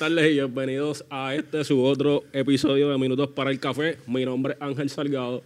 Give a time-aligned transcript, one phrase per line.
[0.00, 3.98] tardes y bienvenidos a este su otro episodio de Minutos para el Café.
[4.06, 5.42] Mi nombre es Ángel Salgado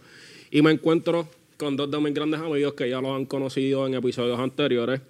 [0.49, 3.95] y me encuentro con dos de mis grandes amigos que ya los han conocido en
[3.95, 5.01] episodios anteriores,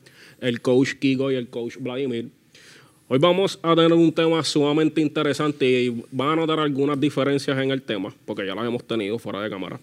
[0.42, 2.30] el coach Kiko y el coach Vladimir.
[3.08, 7.70] Hoy vamos a tener un tema sumamente interesante y van a notar algunas diferencias en
[7.70, 9.80] el tema, porque ya las hemos tenido fuera de cámara.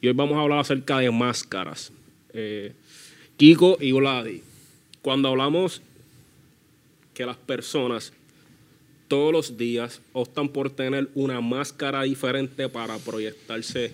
[0.00, 1.92] Y hoy vamos a hablar acerca de máscaras.
[2.32, 2.72] Eh,
[3.36, 4.42] Kiko y Vladi,
[5.00, 5.80] cuando hablamos
[7.14, 8.12] que las personas
[9.08, 13.92] todos los días optan por tener una máscara diferente para proyectarse,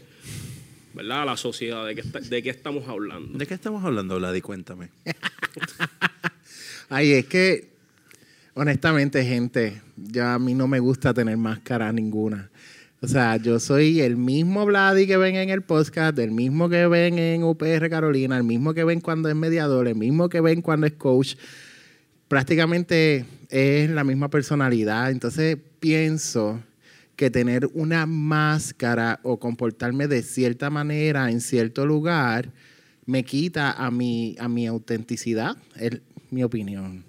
[0.94, 1.22] ¿verdad?
[1.22, 1.86] A la sociedad.
[1.86, 3.38] ¿De qué, de qué estamos hablando?
[3.38, 4.40] ¿De qué estamos hablando, Vladi?
[4.40, 4.88] Cuéntame.
[6.88, 7.70] Ay, es que,
[8.54, 12.50] honestamente, gente, ya a mí no me gusta tener máscara ninguna.
[13.00, 16.86] O sea, yo soy el mismo Vladi que ven en el podcast, el mismo que
[16.86, 20.62] ven en UPR Carolina, el mismo que ven cuando es mediador, el mismo que ven
[20.62, 21.34] cuando es coach.
[22.32, 25.10] Prácticamente es la misma personalidad.
[25.10, 26.62] Entonces pienso
[27.14, 32.50] que tener una máscara o comportarme de cierta manera en cierto lugar
[33.04, 35.58] me quita a mi, a mi autenticidad.
[35.76, 37.04] Es mi opinión.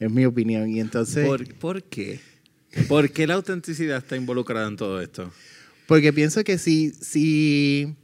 [0.00, 0.68] Es mi opinión.
[0.68, 1.24] Y entonces.
[1.24, 2.18] ¿Por, ¿Por, qué?
[2.88, 5.30] ¿Por qué la autenticidad está involucrada en todo esto?
[5.86, 7.94] Porque pienso que si, si,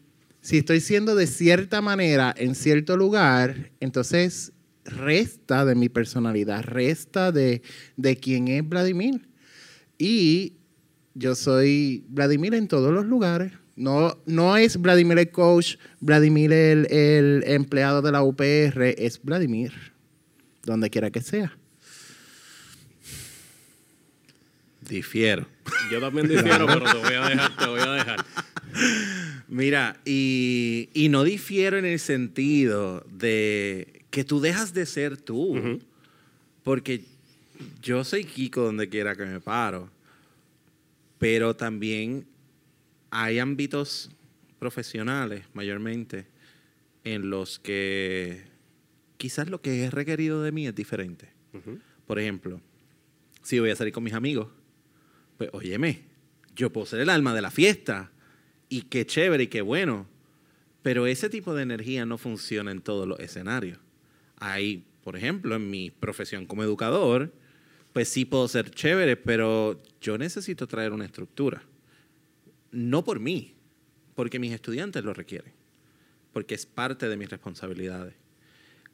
[0.41, 4.53] si estoy siendo de cierta manera en cierto lugar, entonces
[4.85, 7.63] resta de mi personalidad, resta de,
[7.97, 9.29] de quién es Vladimir.
[9.99, 10.55] Y
[11.15, 13.53] yo soy Vladimir en todos los lugares.
[13.77, 19.73] No, no es Vladimir el coach, Vladimir el, el empleado de la UPR, es Vladimir,
[20.65, 21.57] donde quiera que sea.
[24.89, 25.49] Difiero.
[25.91, 28.25] Yo también difiero, pero te voy a dejar, te voy a dejar.
[29.55, 35.79] Mira, y, y no difiero en el sentido de que tú dejas de ser tú.
[36.65, 37.05] Porque
[37.81, 39.93] yo soy Kiko donde quiera que me paro.
[41.19, 42.27] Pero también
[43.13, 44.11] hay ámbitos
[44.59, 46.27] profesionales, mayormente,
[47.05, 48.43] en los que
[49.19, 51.29] quizás lo que es requerido de mí es diferente.
[52.09, 52.61] Por ejemplo,
[53.41, 54.49] si voy a salir con mis amigos,
[55.39, 56.03] pues óyeme,
[56.57, 58.11] yo puedo ser el alma de la fiesta
[58.69, 60.07] y qué chévere y qué bueno,
[60.83, 63.79] pero ese tipo de energía no funciona en todos los escenarios.
[64.37, 67.33] Hay, por ejemplo, en mi profesión como educador,
[67.93, 71.63] pues sí puedo ser chévere, pero yo necesito traer una estructura.
[72.71, 73.55] No por mí,
[74.15, 75.53] porque mis estudiantes lo requieren,
[76.33, 78.15] porque es parte de mis responsabilidades.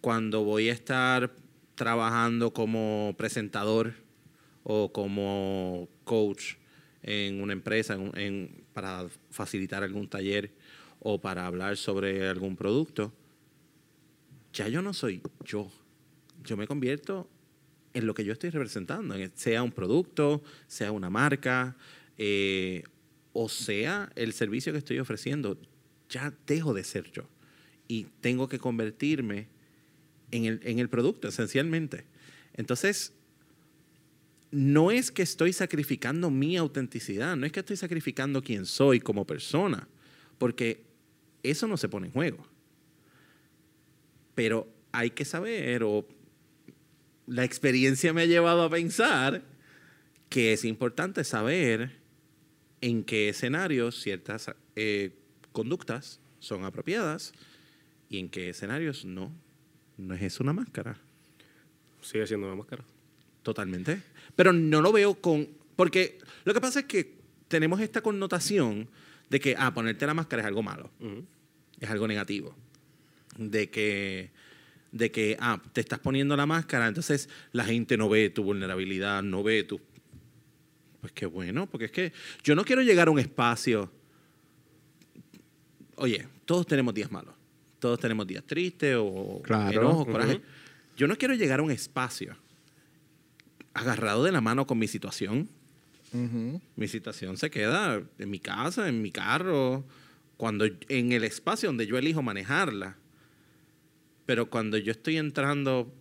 [0.01, 1.35] Cuando voy a estar
[1.75, 3.95] trabajando como presentador
[4.63, 6.60] o como coach
[7.03, 10.51] en una empresa en, para facilitar algún taller
[11.01, 13.13] o para hablar sobre algún producto,
[14.53, 15.71] ya yo no soy yo.
[16.45, 17.29] Yo me convierto
[17.95, 21.77] en lo que yo estoy representando, sea un producto, sea una marca,
[22.19, 22.85] eh,
[23.33, 25.59] o sea el servicio que estoy ofreciendo.
[26.09, 27.25] Ya dejo de ser yo
[27.89, 29.49] y tengo que convertirme
[30.31, 32.05] en el, en el producto, esencialmente.
[32.55, 33.13] Entonces,
[34.51, 39.27] no es que estoy sacrificando mi autenticidad, no es que estoy sacrificando quién soy como
[39.27, 39.89] persona,
[40.39, 40.85] porque
[41.43, 42.47] eso no se pone en juego.
[44.35, 46.07] Pero hay que saber, o
[47.27, 49.43] la experiencia me ha llevado a pensar
[50.29, 51.99] que es importante saber
[52.81, 55.13] en qué escenarios ciertas eh,
[55.53, 57.33] conductas son apropiadas
[58.09, 59.33] y en qué escenarios no.
[59.97, 60.97] No es eso una máscara.
[62.01, 62.85] Sigue siendo una máscara.
[63.51, 64.01] Totalmente.
[64.37, 65.49] Pero no lo veo con...
[65.75, 67.17] Porque lo que pasa es que
[67.49, 68.89] tenemos esta connotación
[69.29, 70.89] de que, ah, ponerte la máscara es algo malo.
[71.81, 72.55] Es algo negativo.
[73.37, 74.31] De que,
[74.93, 79.21] de que, ah, te estás poniendo la máscara, entonces la gente no ve tu vulnerabilidad,
[79.25, 79.81] no ve tu...
[81.01, 82.13] Pues qué bueno, porque es que
[82.45, 83.91] yo no quiero llegar a un espacio...
[85.97, 87.35] Oye, todos tenemos días malos.
[87.81, 89.81] Todos tenemos días tristes o claro.
[89.81, 90.41] enojos, coraje.
[90.97, 92.37] Yo no quiero llegar a un espacio
[93.81, 95.49] agarrado de la mano con mi situación.
[96.75, 99.85] Mi situación se queda en mi casa, en mi carro,
[100.37, 102.97] cuando en el espacio donde yo elijo manejarla.
[104.27, 105.93] Pero cuando yo estoy entrando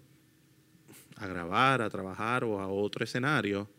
[1.15, 3.69] a grabar, a trabajar o a otro escenario,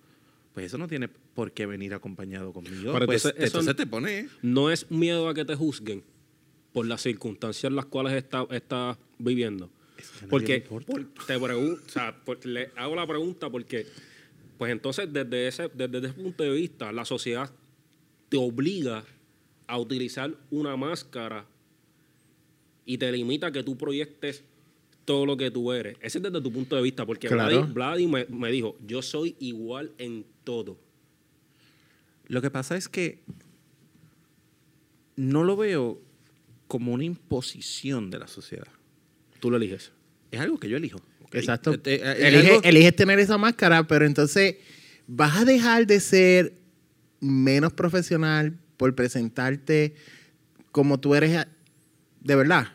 [0.55, 2.93] pues eso no tiene por qué venir acompañado conmigo.
[2.93, 4.29] Pero pues entonces, te pone.
[4.43, 6.05] No es miedo a que te juzguen
[6.73, 9.71] por las circunstancias en las cuales estás está viviendo.
[10.01, 10.85] Es que Porque por-
[11.27, 13.87] te pregunto, o sea, por- le hago la pregunta porque,
[14.59, 17.51] pues entonces desde ese, desde ese punto de vista, la sociedad
[18.29, 19.05] te obliga
[19.67, 21.47] a utilizar una máscara
[22.85, 24.43] y te limita a que tú proyectes
[25.05, 25.97] todo lo que tú eres.
[26.01, 27.57] Ese es desde tu punto de vista, porque Claro.
[27.73, 30.79] Vladi, Vladi me, me dijo, yo soy igual en todo.
[32.27, 33.23] Lo que pasa es que
[35.17, 36.01] no lo veo
[36.69, 38.69] como una imposición de la sociedad.
[39.41, 39.93] Tú lo eliges.
[40.31, 41.01] Es algo que yo elijo.
[41.33, 41.75] Exacto.
[41.75, 44.57] Eh, eh, es eliges tener esa máscara, pero entonces
[45.07, 46.55] vas a dejar de ser
[47.21, 49.95] menos profesional por presentarte
[50.73, 51.49] como tú eres a-
[52.21, 52.69] de verdad.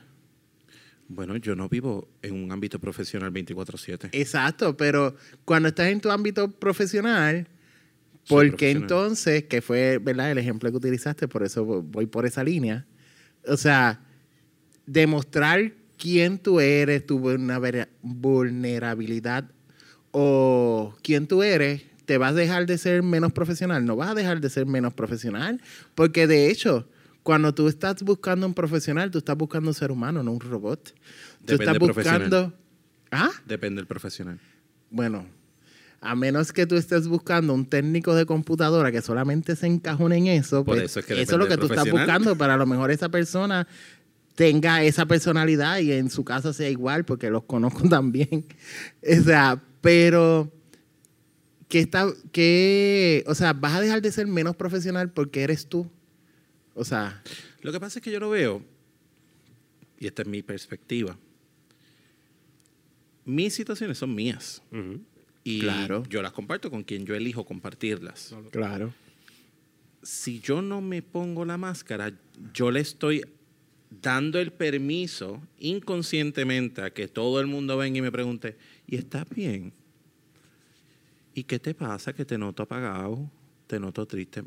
[1.07, 4.09] Bueno, yo no vivo en un ámbito profesional 24/7.
[4.11, 5.15] Exacto, pero
[5.45, 7.47] cuando estás en tu ámbito profesional,
[8.27, 8.81] ¿por qué profesional.
[8.83, 12.85] entonces, que fue verdad el ejemplo que utilizaste, por eso voy por esa línea,
[13.47, 14.01] o sea,
[14.87, 19.45] demostrar quién tú eres, tu vulnera- vulnerabilidad
[20.11, 24.15] o quién tú eres, te vas a dejar de ser menos profesional, no vas a
[24.15, 25.59] dejar de ser menos profesional,
[25.95, 26.87] porque de hecho,
[27.23, 30.83] cuando tú estás buscando un profesional, tú estás buscando un ser humano, no un robot.
[30.83, 30.93] Tú
[31.57, 32.21] Depende estás profesional.
[32.21, 32.53] buscando...
[33.11, 33.31] ¿Ah?
[33.47, 34.39] Depende del profesional.
[34.91, 35.25] Bueno,
[36.01, 40.27] a menos que tú estés buscando un técnico de computadora que solamente se encajone en
[40.27, 42.57] eso, Por pues eso es que eso es lo que tú estás buscando, para a
[42.57, 43.67] lo mejor esa persona
[44.35, 48.45] tenga esa personalidad y en su casa sea igual, porque los conozco también.
[49.01, 50.51] O sea, pero
[51.69, 55.89] que está, que, o sea, vas a dejar de ser menos profesional porque eres tú.
[56.73, 57.21] O sea,
[57.61, 58.61] Lo que pasa es que yo lo veo,
[59.97, 61.17] y esta es mi perspectiva,
[63.25, 64.61] mis situaciones son mías.
[65.43, 66.03] Y Claro.
[66.09, 68.35] yo las comparto con quien yo elijo compartirlas.
[68.51, 68.93] claro.
[70.03, 72.11] Si yo no me pongo la máscara,
[72.53, 73.25] yo le estoy
[73.89, 79.27] dando el permiso inconscientemente a que todo el mundo venga y me pregunte, ¿y estás
[79.29, 79.73] bien?
[81.33, 82.13] ¿Y qué te pasa?
[82.13, 83.29] Que te noto apagado,
[83.67, 84.43] te noto triste.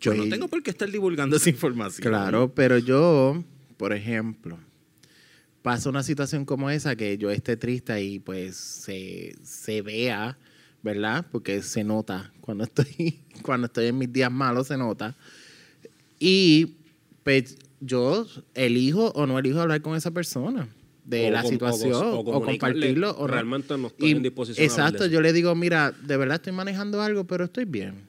[0.00, 2.02] Yo no Pues- tengo por qué estar divulgando esa información.
[2.08, 3.44] Claro, pero yo,
[3.76, 4.58] por ejemplo,
[5.62, 10.38] pasa una situación como esa que yo esté triste y pues se, se vea,
[10.82, 11.26] ¿verdad?
[11.30, 15.14] Porque se nota cuando estoy, cuando estoy en mis días malos, se nota.
[16.18, 16.76] Y
[17.24, 20.68] pues yo elijo o no elijo hablar con esa persona
[21.04, 25.06] de O la com- situación o compartirlo o realmente no estoy Y- en disposición Exacto,
[25.06, 28.08] yo le digo, mira, de verdad estoy manejando algo, pero estoy bien.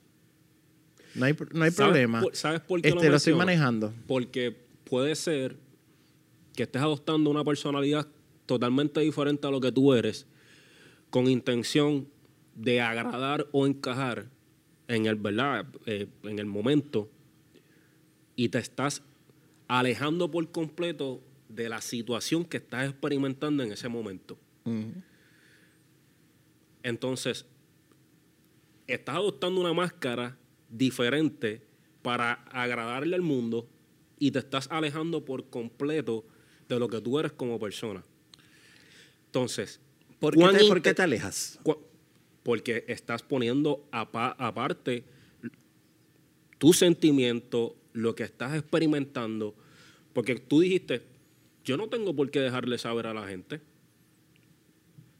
[1.15, 2.21] No hay, no hay ¿Sabes problema.
[2.21, 3.37] por- ¿Sabes por qué este, lo estoy menciono?
[3.37, 3.93] manejando.
[4.07, 4.55] Porque
[4.85, 5.57] puede ser
[6.55, 8.07] que estés adoptando una personalidad
[8.45, 10.25] totalmente diferente a lo que tú eres,
[11.09, 12.07] con intención
[12.55, 14.25] de agradar o encajar
[14.87, 17.09] en el verdad, Eh, en el momento,
[18.41, 19.03] y te estás
[19.67, 24.35] alejando por completo de la situación que estás experimentando en ese momento.
[26.81, 27.45] Entonces,
[28.87, 30.37] estás adoptando una máscara
[30.69, 31.61] diferente
[32.01, 33.69] para agradarle al mundo
[34.17, 36.25] y te estás alejando por completo
[36.67, 38.03] de lo que tú eres como persona.
[39.27, 39.79] Entonces,
[40.19, 41.59] ¿Por qué, ¿cuán te, por inte- qué te alejas?
[42.41, 45.03] Porque estás poniendo apa- aparte
[46.57, 49.55] tu sentimiento, lo que estás experimentando,
[50.13, 51.03] porque tú dijiste,
[51.63, 53.61] yo no tengo por qué dejarle saber a la gente.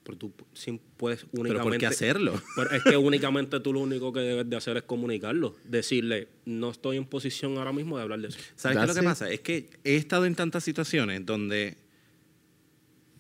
[0.04, 1.54] Pero tú sí puedes únicamente...
[1.54, 2.42] ¿Pero por qué hacerlo?
[2.56, 5.56] Pero es que únicamente tú lo único que debes de hacer es comunicarlo.
[5.63, 8.40] Decirle, no estoy en posición ahora mismo de hablar de eso.
[8.56, 9.30] ¿Sabes qué es lo que pasa?
[9.30, 11.78] Es que he estado en tantas situaciones donde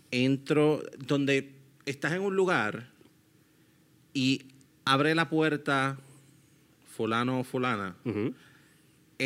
[0.09, 1.53] entro, donde
[1.85, 2.91] estás en un lugar
[4.13, 4.41] y
[4.83, 5.99] abre la puerta
[6.91, 7.95] fulano o fulana.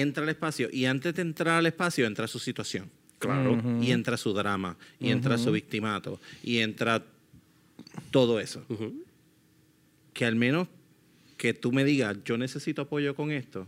[0.01, 2.89] Entra al espacio y antes de entrar al espacio entra su situación.
[3.19, 3.61] Claro.
[3.81, 7.03] Y entra su drama, y entra su victimato, y entra
[8.11, 8.63] todo eso.
[10.13, 10.67] Que al menos
[11.37, 13.67] que tú me digas, yo necesito apoyo con esto,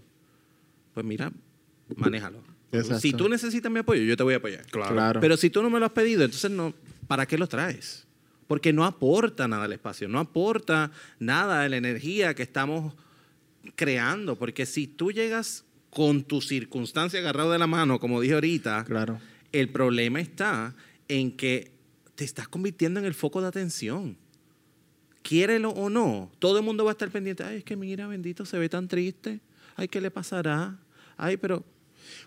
[0.93, 1.31] pues mira,
[1.95, 2.39] manéjalo.
[2.71, 2.99] Exacto.
[2.99, 4.65] Si tú necesitas mi apoyo, yo te voy a apoyar.
[4.65, 4.93] Claro.
[4.93, 5.19] Claro.
[5.21, 6.73] Pero si tú no me lo has pedido, entonces no,
[7.07, 8.05] ¿para qué lo traes?
[8.47, 12.93] Porque no aporta nada al espacio, no aporta nada de la energía que estamos
[13.75, 14.37] creando.
[14.37, 15.65] Porque si tú llegas
[15.97, 19.17] con tu circunstancia agarrado de la mano, como dije ahorita, Claro.
[19.51, 20.75] el problema está
[21.07, 21.71] en que
[22.13, 24.15] te estás convirtiendo en el foco de atención.
[25.23, 27.43] Quiérelo o no, todo el mundo va a estar pendiente.
[27.43, 29.39] Ay, es que mira, bendito, se ve tan triste.
[29.75, 30.77] Ay, ¿qué le pasará?
[31.17, 31.63] Ay, pero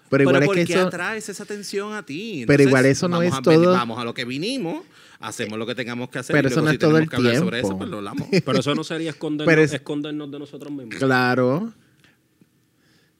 [0.08, 2.42] Pero igual ¿por es que eso, atraes esa atención a ti?
[2.48, 4.84] Pero igual eso no es a todo- Vamos a lo que vinimos,
[5.20, 6.34] hacemos lo que tengamos que hacer.
[6.34, 7.68] Pero y eso luego no si es todo tenemos el que hablar sobre tiempo.
[7.68, 8.28] eso, pues lo hablamos.
[8.44, 10.96] Pero eso no sería escondernos, Pero es- escondernos de nosotros mismos.
[10.96, 11.72] claro,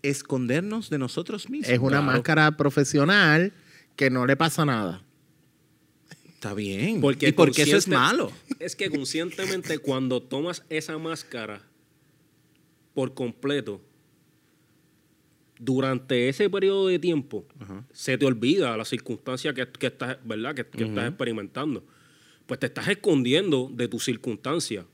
[0.03, 1.69] Escondernos de nosotros mismos.
[1.71, 2.05] es una Claro.
[2.05, 3.53] máscara profesional
[3.97, 5.03] que no le pasa nada.
[6.27, 7.01] Está bien.
[7.03, 8.33] Porque ¿Y porque eso es malo?
[8.59, 11.63] Es que conscientemente cuando tomas esa máscara
[12.95, 13.81] por completo,
[15.59, 17.45] durante ese periodo de tiempo
[17.93, 20.55] se te olvida la circunstancia que, que estás, ¿verdad?
[20.55, 21.85] Que, que estás experimentando.
[22.47, 24.87] Pues te estás escondiendo de tu circunstancia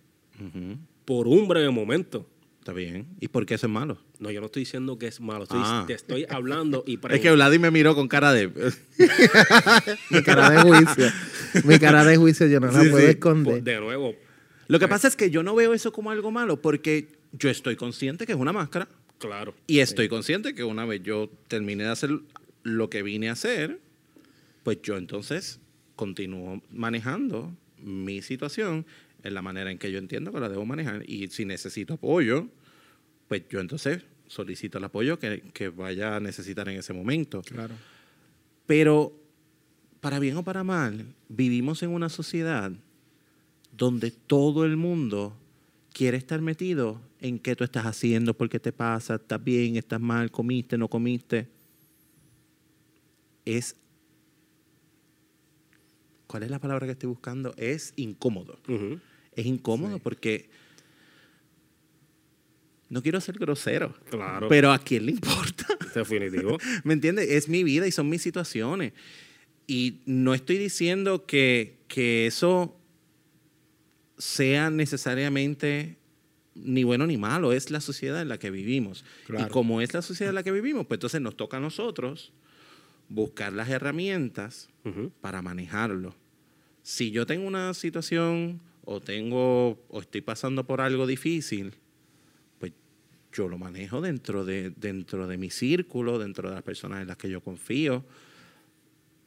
[1.05, 2.29] por un breve momento.
[2.67, 3.07] Está bien.
[3.21, 3.97] ¿Y por qué eso es malo?
[4.19, 5.45] No, yo no estoy diciendo que es malo.
[5.45, 5.85] Estoy- Ah.
[5.87, 8.49] Te estoy hablando y Es que Vladi me miró con cara de...
[10.11, 11.07] Mi cara de juicio.
[11.63, 13.11] Mi cara de juicio yo no la Sí, puedo sí.
[13.13, 13.63] esconder.
[13.63, 14.17] de nuevo,
[14.67, 17.77] Lo que pasa es que yo no veo eso como algo malo porque yo estoy
[17.77, 19.55] consciente que es una máscara claro.
[19.69, 22.11] y estoy consciente que una vez yo termine de hacer
[22.65, 23.79] lo que vine a hacer,
[24.65, 25.61] pues yo entonces
[25.95, 28.87] continúo manejando mi situación
[29.27, 32.49] en la manera en que yo entiendo que la debo manejar y si necesito apoyo,
[33.29, 37.43] pues yo entonces solicito el apoyo que, que vaya a necesitar en ese momento.
[37.43, 37.75] Claro.
[38.67, 39.13] Pero,
[40.01, 42.73] para bien o para mal, vivimos en una sociedad
[43.77, 45.37] donde todo el mundo
[45.93, 50.01] quiere estar metido en qué tú estás haciendo, por qué te pasa, estás bien, estás
[50.01, 51.49] mal, comiste, no comiste.
[53.45, 53.77] Es.
[56.27, 57.55] ¿Cuál es la palabra que estoy buscando?
[57.57, 58.59] Es incómodo.
[58.69, 58.99] Ujú.
[59.37, 60.51] Es incómodo porque.
[62.89, 63.95] No quiero ser grosero.
[64.11, 64.49] Claro.
[64.49, 65.67] Pero a quién le importa.
[65.95, 66.57] Definitivo.
[66.85, 67.29] ¿Me entiendes?
[67.31, 68.93] Es mi vida y son mis situaciones.
[69.67, 72.77] Y no estoy diciendo que, que eso
[74.19, 75.97] sea necesariamente
[76.55, 79.05] ni bueno ni malo, es la sociedad en la que vivimos.
[79.27, 79.47] Claro.
[79.47, 82.33] Y como es la sociedad en la que vivimos, pues entonces nos toca a nosotros
[83.09, 84.69] buscar las herramientas
[85.21, 86.15] para manejarlo.
[86.83, 91.75] Si yo tengo una situación o tengo o estoy pasando por algo difícil,
[92.59, 92.73] pues
[93.33, 97.17] yo lo manejo dentro de, dentro de mi círculo, dentro de las personas en las
[97.17, 98.05] que yo confío,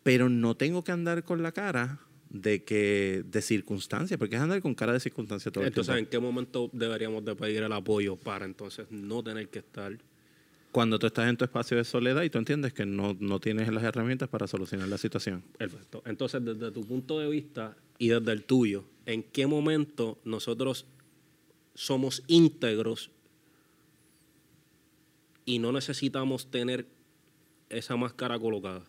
[0.02, 2.00] pero no tengo que andar con la cara
[2.30, 6.06] de que de circunstancia, porque es andar con cara de circunstancia todo el Entonces, ¿en
[6.06, 9.98] qué momento deberíamos de pedir el apoyo para entonces no tener que estar?
[10.72, 13.74] Cuando tú estás en tu espacio de soledad y tú entiendes que no, no tienes
[13.74, 15.44] las herramientas para solucionar la situación.
[15.58, 16.04] Perfecto.
[16.06, 20.86] Entonces, desde tu punto de vista y desde el tuyo, ¿en qué momento nosotros
[21.74, 23.12] somos íntegros
[25.46, 26.88] y no necesitamos tener
[27.70, 28.84] esa máscara colocada?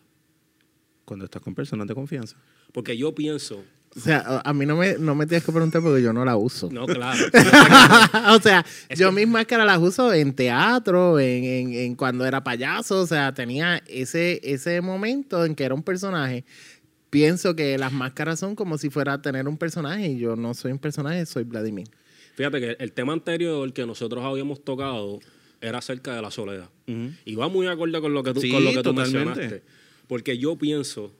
[1.05, 2.37] Cuando estás con personas de confianza.
[2.71, 3.63] Porque yo pienso,
[3.95, 6.37] O sea, a mí no me, no me tienes que preguntar porque yo no la
[6.37, 6.69] uso.
[6.71, 7.19] no, claro,
[8.35, 12.25] o sea, Es yo que- mis máscaras las uso en teatro, en, en- en cuando
[12.25, 16.45] era payaso, o sea, tenía ese, ese momento en que era un personaje.
[17.11, 20.53] Pienso que las máscaras son como si fuera a tener un personaje y yo no
[20.55, 21.87] soy un personaje, soy Vladimir.
[22.35, 25.19] fíjate que el tema anterior que nosotros habíamos tocado
[25.59, 26.69] era acerca de la soledad.
[27.25, 29.61] Y va muy acorde con lo que tú, Sí, con lo que tú mencionaste.
[30.07, 31.13] Porque yo pienso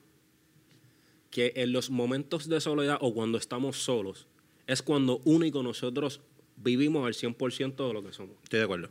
[1.30, 4.28] que en los momentos de soledad o cuando estamos solos
[4.68, 6.22] es cuando único nosotros
[6.58, 8.36] vivimos al 100% de lo que somos.
[8.44, 8.90] Estoy de acuerdo.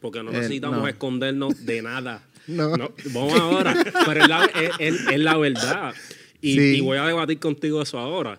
[0.00, 0.88] Porque no Eh, necesitamos no.
[0.88, 2.28] escondernos de nada.
[2.48, 2.68] No.
[3.14, 3.72] Vamos ahora.
[4.06, 5.94] Pero es la, es- es- es la verdad.
[6.42, 6.60] Y, Sí.
[6.76, 8.38] y voy a debatir contigo eso ahora.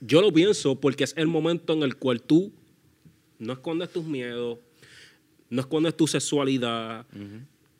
[0.00, 2.52] Yo lo pienso porque es el momento en el cual tú
[3.38, 4.58] no escondes tus miedos,
[5.50, 7.06] no escondes tu sexualidad,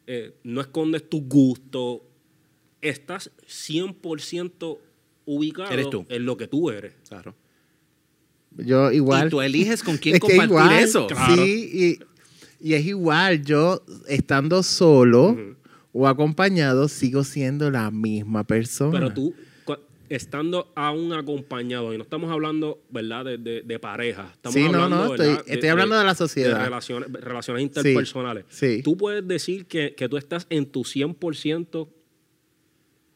[0.07, 2.01] eh, no escondes tus gustos.
[2.81, 4.79] Estás 100%
[5.27, 6.07] ubicado Eres tú.
[6.09, 6.95] en lo que tú eres.
[7.09, 7.35] Claro.
[8.57, 9.27] Yo igual.
[9.27, 11.07] Y tú eliges con quién Es que compartir igual, eso.
[11.07, 11.35] Claro.
[11.45, 11.99] Sí,
[12.61, 15.37] y, y es igual, yo estando solo.
[15.95, 18.91] O acompañado, sigo siendo la misma persona.
[18.99, 19.35] Pero tú,
[20.11, 24.31] estando aún acompañado, y no estamos hablando, ¿verdad?, de, de- de pareja.
[24.35, 26.59] Estamos Sí, no, hablando, no, estoy- estoy hablando de la sociedad.
[26.59, 28.45] De relaciones, relaciones interpersonales.
[28.51, 28.83] sí.
[28.85, 31.89] Tú puedes decir que, que tú estás en tu 100%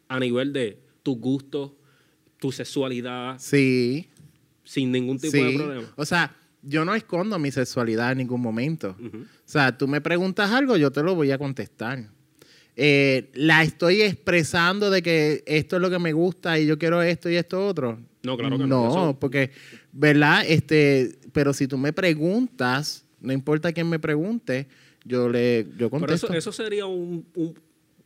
[0.08, 1.72] a nivel de tus gustos,
[2.38, 4.08] tu sexualidad, Sí,
[4.64, 5.42] sin ningún tipo sí.
[5.42, 5.88] de problema.
[5.96, 8.96] O sea, yo no escondo mi sexualidad en ningún momento.
[8.98, 12.08] O sea, tú me preguntas algo, yo te lo voy a contestar.
[12.80, 17.02] Eh, la estoy expresando de que esto es lo que me gusta y yo quiero
[17.02, 17.98] esto y esto otro.
[18.22, 18.68] No, claro que no.
[18.68, 19.50] No, Eso- porque,
[19.90, 20.44] ¿verdad?
[20.46, 24.68] Este, pero si tú me preguntas, no importa quién me pregunte,
[25.04, 26.26] yo le yo Pero contesto.
[26.28, 27.58] eso, eso sería un, un,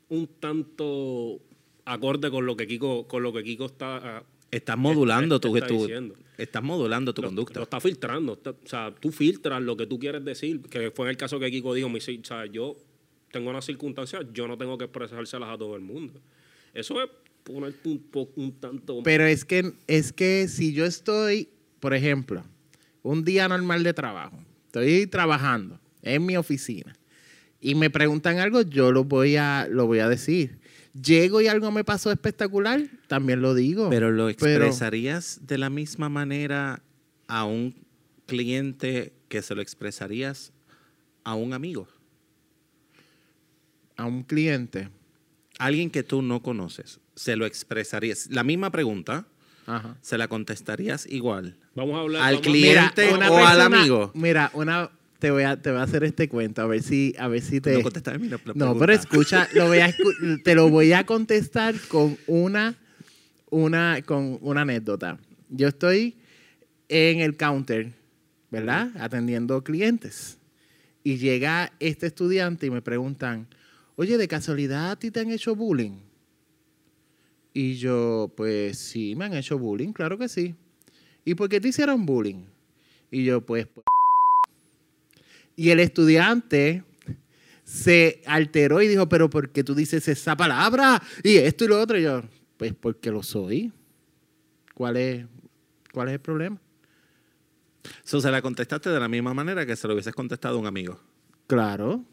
[0.08, 1.40] un tanto
[1.84, 5.56] acorde con lo que Kiko, con lo que Kiko está ah, Estás modulando Está- tu,
[5.56, 7.58] está tu- estás modulando tu lo, conducta.
[7.60, 8.34] Lo está filtrando.
[8.34, 11.38] Está- o sea, tú filtras lo que tú quieres decir, que fue en el caso
[11.40, 12.76] que Kiko dijo, mi, o sea, yo
[13.32, 16.20] tengo unas circunstancias, yo no tengo que expresárselas a todo el mundo.
[16.72, 17.08] Eso es
[17.42, 18.04] ponerte un,
[18.36, 19.00] un tanto...
[19.02, 21.48] Pero es que, es que si yo estoy,
[21.80, 22.44] por ejemplo,
[23.02, 26.94] un día normal de trabajo, estoy trabajando en mi oficina
[27.60, 30.58] y me preguntan algo, yo lo voy a, lo voy a decir.
[30.92, 33.88] Llego y algo me pasó espectacular, también lo digo.
[33.88, 36.82] Pero lo Pero- expresarías de la misma manera
[37.28, 37.74] a un
[38.26, 40.52] cliente que se lo expresarías
[41.24, 41.88] a un amigo.
[44.02, 44.88] A un cliente,
[45.58, 48.28] Alguien que tú no conoces, ¿se lo expresarías?
[48.30, 49.26] La misma pregunta,
[49.66, 49.96] ajá.
[50.00, 51.56] ¿se la contestarías igual?
[51.74, 52.22] Vamos a hablar.
[52.22, 53.06] Al vamos a- cliente.
[53.06, 54.10] ¿Cliente o al amigo?
[54.14, 54.90] Mira, una,
[55.20, 57.60] te voy a, te voy a hacer este cuento, a ver si, a ver si
[57.60, 57.74] te.
[57.74, 58.78] No contestar mi la No, pregunta.
[58.78, 62.74] pero escucha, lo voy a escu- te lo voy a contestar con una,
[63.50, 65.18] una, con una anécdota.
[65.50, 66.16] Yo estoy
[66.88, 67.92] en el counter,
[68.50, 68.90] ¿verdad?
[68.98, 70.38] Atendiendo clientes.
[71.04, 73.46] Y llega este estudiante y me preguntan,
[73.96, 76.00] oye, ¿de casualidad a ti te han hecho bullying?
[77.54, 80.54] Y yo, pues sí, me han hecho bullying, claro que sí.
[81.24, 82.44] ¿Y por qué te hicieron bullying?
[83.10, 83.66] Y yo, pues...
[83.66, 83.84] pues".
[85.54, 86.82] Y el estudiante
[87.64, 91.02] se alteró y dijo, pero ¿por qué tú dices esa palabra?
[91.22, 91.98] Y esto y lo otro.
[91.98, 92.22] Y yo,
[92.56, 93.72] pues porque lo soy.
[94.74, 95.26] ¿Cuál es,
[95.92, 96.60] cuál es el problema?
[98.04, 100.66] So, se la contestaste de la misma manera que se lo hubieses contestado a un
[100.66, 101.00] amigo.
[101.46, 102.04] Claro.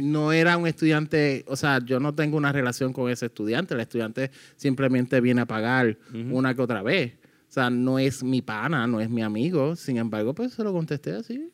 [0.00, 3.74] No era un estudiante, o sea, yo no tengo una relación con ese estudiante.
[3.74, 7.14] El estudiante simplemente viene a pagar una que otra vez.
[7.48, 9.76] O sea, no es mi pana, no es mi amigo.
[9.76, 11.50] Sin embargo, pues se lo contesté así,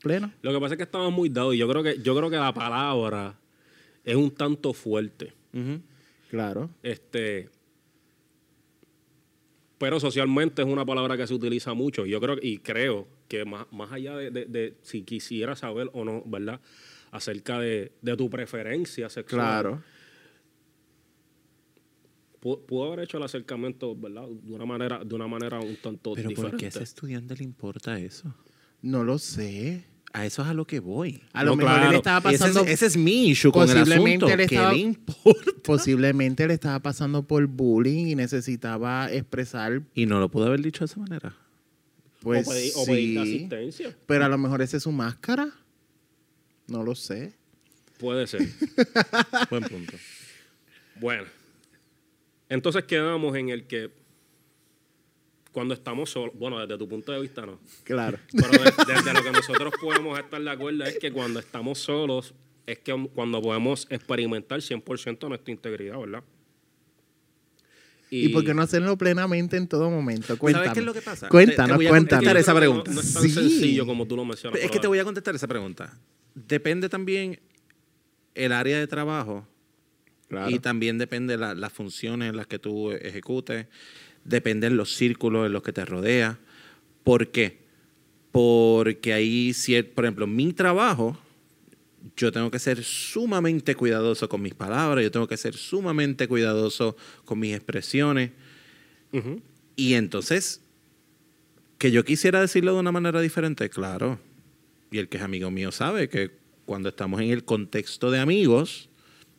[0.00, 0.30] pleno.
[0.42, 2.36] Lo que pasa es que estamos muy dados y yo creo que, yo creo que
[2.36, 3.34] la palabra
[4.04, 5.32] es un tanto fuerte.
[6.30, 6.70] Claro.
[6.82, 7.48] Este.
[9.78, 12.06] Pero socialmente es una palabra que se utiliza mucho.
[12.06, 16.04] Yo creo y creo que más, más allá de, de- de si quisiera saber o
[16.04, 16.60] no, ¿verdad?
[17.12, 19.40] Acerca de, de tu preferencia sexual.
[19.40, 19.82] Claro.
[22.40, 24.26] pu- Pudo haber hecho el acercamiento, ¿verdad?
[24.28, 26.56] De una manera, de una manera un tanto Pero ¿por diferente.
[26.56, 28.34] qué a ese estudiante le importa eso?
[28.80, 29.84] No lo sé.
[30.14, 31.22] A eso es a lo que voy.
[31.32, 31.90] A lo No, mejor claro.
[31.90, 32.60] él estaba Ese pasando.
[32.62, 34.42] es, ese es mi issue con el Posiblemente asunto.
[34.42, 35.50] él ¿Qué estaba- le importa?
[35.64, 40.80] Posiblemente él estaba pasando por bullying y necesitaba expresar, Y no lo pudo haber dicho
[40.80, 41.34] de esa manera.
[42.20, 43.96] pues o pedir, o pedir sí, asistencia.
[44.06, 45.50] pero a lo mejor esa es su máscara.
[46.72, 47.32] No lo sé.
[47.98, 48.40] Puede ser.
[49.50, 49.92] Buen punto.
[50.96, 51.24] Bueno,
[52.48, 53.90] entonces quedamos en el que
[55.52, 58.18] cuando estamos solos, bueno, desde tu punto de vista no, Claro.
[58.32, 62.32] pero de- desde lo que nosotros podemos estar de acuerdo es que cuando estamos solos
[62.66, 66.24] es que cuando podemos experimentar 100% nuestra integridad, ¿verdad?
[68.08, 70.38] ¿Y por qué no hacerlo plenamente en todo momento?
[70.38, 70.66] Cuéntanos.
[70.66, 71.28] ¿Sabes qué es lo que pasa?
[71.28, 72.24] Cuéntanos, te voy a cuéntanos.
[72.24, 72.90] contestar esa pregunta.
[72.90, 73.30] No, no es tan Sí.
[73.30, 74.60] sencillo como tú lo mencionas.
[74.60, 75.98] Es que te voy a contestar esa pregunta.
[76.34, 77.38] Depende también
[78.34, 79.46] el área de trabajo
[80.28, 80.50] Claro.
[80.50, 83.66] y también depende la- las funciones en las que tú ejecutes,
[84.24, 86.38] dependen los círculos en los que te rodea.
[87.04, 87.58] ¿Por qué?
[88.30, 91.18] Porque ahí, cier- por ejemplo, mi trabajo,
[92.16, 96.96] yo tengo que ser sumamente cuidadoso con mis palabras, yo tengo que ser sumamente cuidadoso
[97.26, 98.30] con mis expresiones.
[99.76, 100.62] Y entonces,
[101.78, 104.18] que yo quisiera decirlo de una manera diferente, claro.
[104.92, 106.30] Y el que es amigo mío sabe que
[106.66, 108.88] cuando estamos en el contexto de amigos,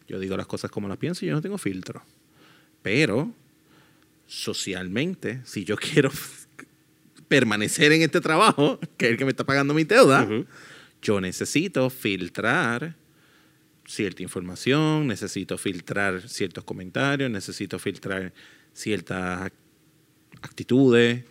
[0.08, 2.04] yo digo las cosas como las pienso y yo no tengo filtro.
[2.82, 3.32] Pero,
[4.28, 6.12] socialmente, si yo quiero
[7.28, 10.28] permanecer en este trabajo, que es el que me está pagando mi deuda,
[11.02, 12.96] yo necesito filtrar
[13.86, 18.34] cierta información, necesito filtrar ciertos comentarios, necesito filtrar
[18.74, 19.52] ciertas ac-
[20.42, 21.26] actitudes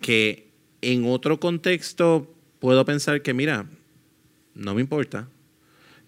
[0.00, 0.48] que
[0.82, 3.66] en otro contexto puedo pensar que, mira,
[4.54, 5.28] no me importa,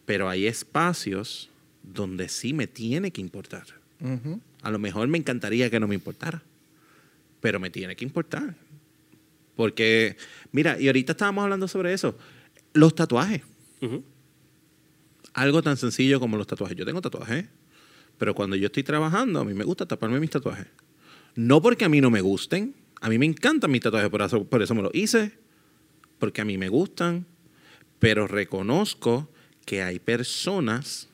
[0.04, 1.50] pero hay espacios
[1.82, 3.64] donde sí me tiene que importar.
[4.62, 6.42] A lo mejor me encantaría que no me importara,
[7.40, 8.54] pero me tiene que importar.
[9.56, 10.16] Porque,
[10.52, 12.16] mira, y ahorita estábamos hablando sobre eso,
[12.74, 13.42] los tatuajes.
[15.32, 16.76] Algo tan sencillo como los tatuajes.
[16.76, 17.46] Yo tengo tatuajes,
[18.18, 20.66] pero cuando yo estoy trabajando, a mí me gusta taparme mis tatuajes.
[21.34, 24.44] No porque a mí no me gusten, a mí me encantan mis tatuajes, por eso,
[24.44, 25.38] por eso me los hice,
[26.18, 27.26] porque a mí me gustan,
[27.98, 29.28] pero reconozco
[29.64, 31.08] que hay personas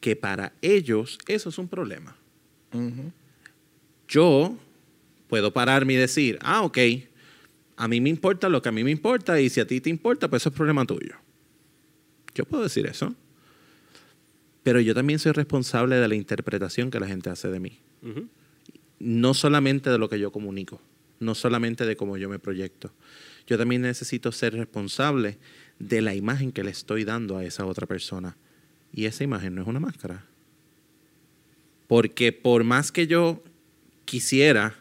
[0.00, 2.16] que para ellos eso es un problema.
[4.08, 4.56] Yo
[5.28, 6.78] puedo pararme y decir, ah, ok,
[7.76, 9.90] a mí me importa lo que a mí me importa y si a ti te
[9.90, 11.14] importa, pues eso es problema tuyo.
[12.34, 13.14] Yo puedo decir eso.
[14.62, 17.78] Pero yo también soy responsable de la interpretación que la gente hace de mí.
[18.98, 20.80] No solamente de lo que yo comunico,
[21.18, 22.92] no solamente de cómo yo me proyecto.
[23.46, 25.38] Yo también necesito ser responsable
[25.78, 28.36] de la imagen que le estoy dando a esa otra persona.
[28.92, 30.24] Y esa imagen no es una máscara.
[31.88, 33.42] Porque por más que yo
[34.04, 34.74] quisiera,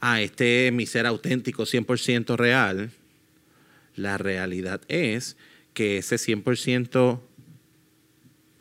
[0.00, 2.90] ah, este es mi ser auténtico 100% real,
[3.96, 5.36] la realidad es
[5.74, 7.20] que ese 100%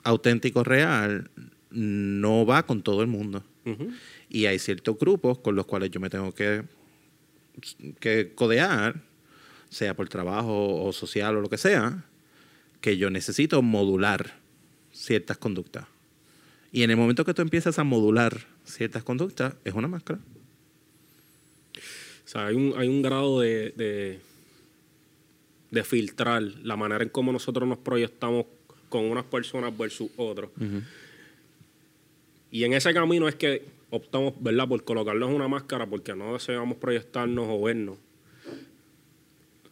[0.03, 1.29] auténtico real
[1.71, 3.43] no va con todo el mundo.
[4.29, 6.63] Y hay ciertos grupos con los cuales yo me tengo que,
[7.99, 9.03] que codear,
[9.69, 12.03] sea por trabajo o social o lo que sea,
[12.82, 14.38] que yo necesito modular.
[14.91, 15.86] ciertas conductas.
[16.71, 20.19] Y en el momento que tú empiezas a modular ciertas conductas, es una máscara.
[22.25, 24.19] O sea, hay un, hay un grado de, de,
[25.71, 28.45] de filtrar la manera en cómo nosotros nos proyectamos
[28.89, 30.49] con unas personas versus otros.
[32.51, 36.77] Y en ese camino es que optamos, ¿verdad?, por colocarnos una máscara porque no deseamos
[36.77, 37.97] proyectarnos o vernos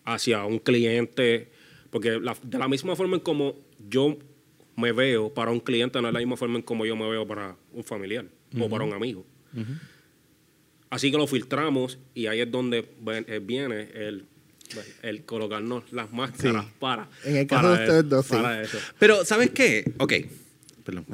[0.08, 1.50] hacia un cliente.
[1.91, 3.56] Porque la- de la misma forma en como
[3.89, 4.17] yo
[4.76, 7.26] me veo para un cliente, no es la misma forma en como yo me veo
[7.28, 8.26] para un familiar
[8.60, 9.26] o para un amigo.
[10.89, 14.26] Así que lo filtramos y ahí es donde ven- eh, viene el,
[15.02, 16.72] el colocarnos las máscaras Sí.
[16.80, 17.10] para.
[17.26, 18.32] En el caso para de ustedes eso, dos, sí.
[18.34, 18.78] para eso.
[19.00, 19.91] Pero, ¿sabes qué?
[19.98, 20.13] Ok.
[20.86, 21.06] Perdón.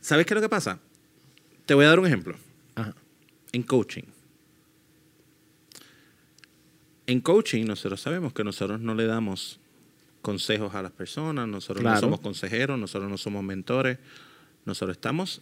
[0.00, 0.80] ¿Sabes qué es lo que pasa?
[1.66, 2.36] Te voy a dar un ejemplo.
[2.74, 2.94] Ajá.
[3.52, 4.02] En coaching.
[7.08, 9.58] En coaching nosotros sabemos que nosotros no le damos
[10.20, 13.96] consejos a las personas, nosotros no somos consejeros, nosotros no somos mentores,
[14.66, 15.40] nosotros estamos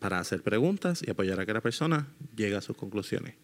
[0.00, 3.36] para hacer preguntas y apoyar a que la persona llegue a sus conclusiones.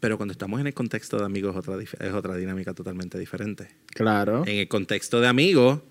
[0.00, 3.68] Pero cuando estamos en el contexto de amigos es otra, es otra dinámica totalmente diferente.
[3.94, 4.42] Claro.
[4.48, 5.82] En el contexto de amigos,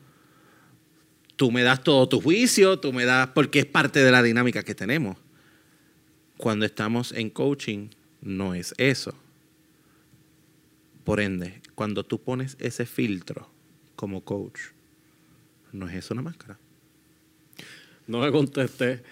[1.38, 4.62] tú me das todo tu juicio, tú me das, porque es parte de la dinámica
[4.64, 5.16] que tenemos.
[6.36, 9.16] Cuando estamos en coaching, no es eso.
[11.04, 13.50] Por ende, cuando tú pones ese filtro
[13.96, 14.60] como coach,
[15.74, 16.58] no es eso una máscara.
[18.08, 19.04] No me contesté.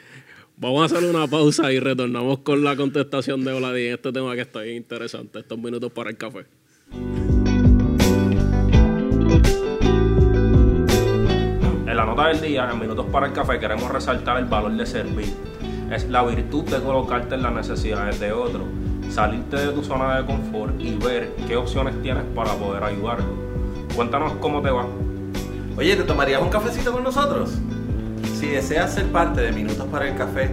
[0.56, 4.36] Vamos a hacer una pausa y retornamos con la contestación de Oladi en este tema
[4.36, 5.40] que está bien interesante.
[5.40, 6.46] Estos minutos para el café.
[11.88, 14.86] En la nota del día, en Minutos para el Café, queremos resaltar el valor de
[14.86, 15.34] servir.
[15.92, 18.66] Es la virtud de colocarte en las necesidades de otro,
[19.12, 23.26] salirte de tu zona de confort y ver qué opciones tienes para poder ayudarlo.
[23.94, 24.88] Cuéntanos cómo te va.
[25.78, 27.58] Oye, ¿te tomarías un cafecito con nosotros?
[28.40, 30.50] Si deseas ser parte de Minutos para el Café,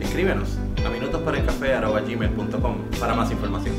[0.00, 3.76] escríbenos a minutosparaelcafé.com para más información.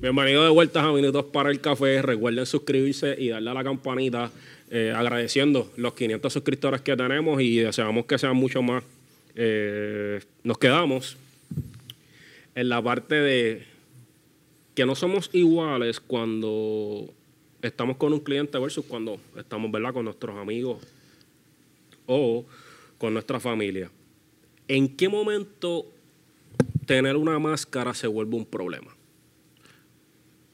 [0.00, 2.02] Bienvenidos de vuelta a Minutos para el Café.
[2.02, 4.32] Recuerden suscribirse y darle a la campanita,
[4.70, 8.82] eh, agradeciendo los 500 suscriptores que tenemos y deseamos que sean mucho más.
[9.34, 11.16] Eh, nos quedamos
[12.54, 13.66] en la parte de
[14.74, 17.12] que no somos iguales cuando
[17.62, 19.92] estamos con un cliente versus cuando estamos ¿verdad?
[19.92, 20.78] con nuestros amigos
[22.06, 22.44] o
[22.98, 23.90] con nuestra familia.
[24.68, 25.86] ¿En qué momento
[26.86, 28.94] tener una máscara se vuelve un problema?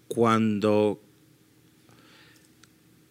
[0.09, 1.01] Cuando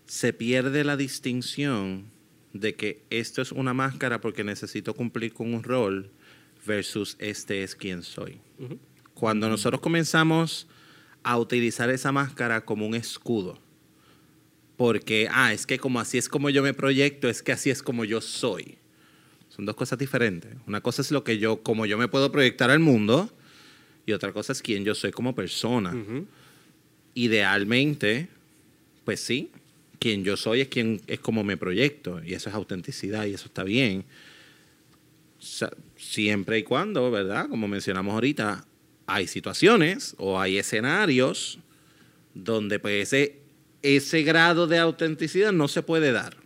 [0.06, 2.06] se pierde la distinción
[2.54, 6.10] de que esto es una máscara porque necesito cumplir con un rol
[6.66, 8.40] versus este es quien soy.
[9.14, 10.68] Cuando nosotros comenzamos
[11.24, 13.60] a utilizar esa máscara como un escudo,
[14.78, 17.84] porque, ah, es que como así es como yo me proyecto, es que así es
[17.84, 18.78] como yo soy.
[19.50, 20.56] Son dos cosas diferentes.
[20.68, 23.30] Una cosa es lo que yo, como yo me puedo proyectar al mundo,
[24.06, 25.94] y otra cosa es quién yo soy como persona.
[27.14, 28.30] Idealmente,
[29.04, 29.52] pues sí,
[30.00, 33.48] quien yo soy es quien es como me proyecto, y eso es autenticidad, y eso
[33.48, 34.06] está bien.
[35.98, 37.50] Siempre y cuando, ¿verdad?
[37.50, 38.66] Como mencionamos ahorita,
[39.06, 41.60] hay situaciones o hay escenarios
[42.34, 43.40] donde pues ese,
[43.82, 46.38] ese grado de autenticidad no se puede dar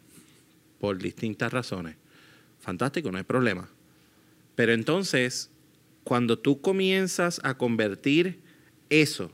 [0.80, 1.96] por distintas razones.
[2.60, 3.70] Fantástico, no hay problema.
[4.56, 5.50] Pero entonces,
[6.04, 8.40] cuando tú comienzas a convertir
[8.90, 9.32] eso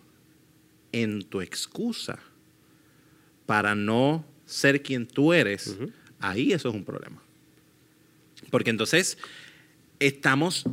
[0.91, 2.19] en tu excusa
[3.49, 5.75] para no ser quien tú eres,
[6.19, 7.19] ahí eso es un problema.
[8.51, 9.17] Porque entonces
[9.97, 10.65] estamos,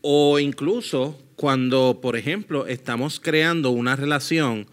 [0.00, 4.66] o incluso cuando, por ejemplo, estamos creando una relación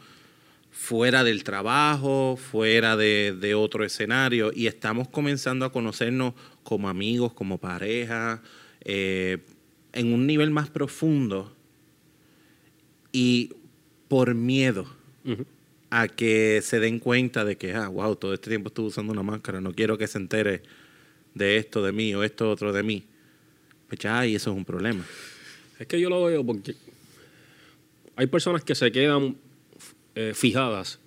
[0.72, 7.34] fuera del trabajo, fuera de, de otro escenario, y estamos comenzando a conocernos como amigos,
[7.34, 8.42] como pareja,
[8.82, 9.46] eh,
[9.94, 11.56] en un nivel más profundo,
[13.12, 13.52] y
[14.08, 14.88] por miedo
[15.90, 19.24] a que se den cuenta de que, ah, wow, todo este tiempo estuve usando una
[19.24, 20.64] máscara, no quiero que se entere
[21.34, 23.06] de esto de mí o esto otro de mí.
[23.88, 25.06] Pues ya, y eso es un problema.
[25.80, 26.76] Es que yo lo veo porque
[28.16, 29.38] hay personas que se quedan
[30.16, 31.00] eh, fijadas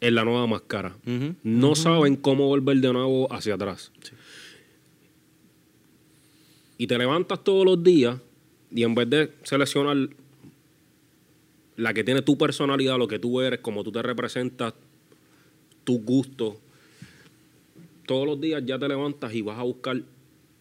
[0.00, 0.96] en la nueva máscara.
[1.42, 3.92] No saben cómo volver de nuevo hacia atrás.
[6.78, 8.16] Y te levantas todos los días
[8.70, 10.08] y en vez de seleccionar
[11.80, 14.74] la que tiene tu personalidad, lo que tú eres, cómo tú te representas,
[15.82, 16.56] tus gustos,
[18.06, 20.02] todos los días ya te levantas y vas a buscar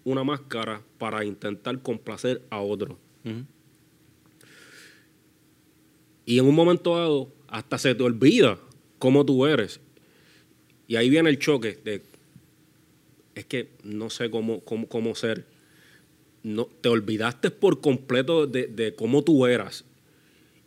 [0.05, 2.97] una máscara para intentar complacer a otro.
[6.25, 8.57] Y en un momento dado, hasta se te olvida
[8.97, 9.81] cómo tú eres.
[10.87, 12.01] Y ahí viene el choque de,
[13.35, 15.45] es que no sé cómo, cómo, cómo ser.
[16.43, 19.83] No, te olvidaste por completo de, de cómo tú eras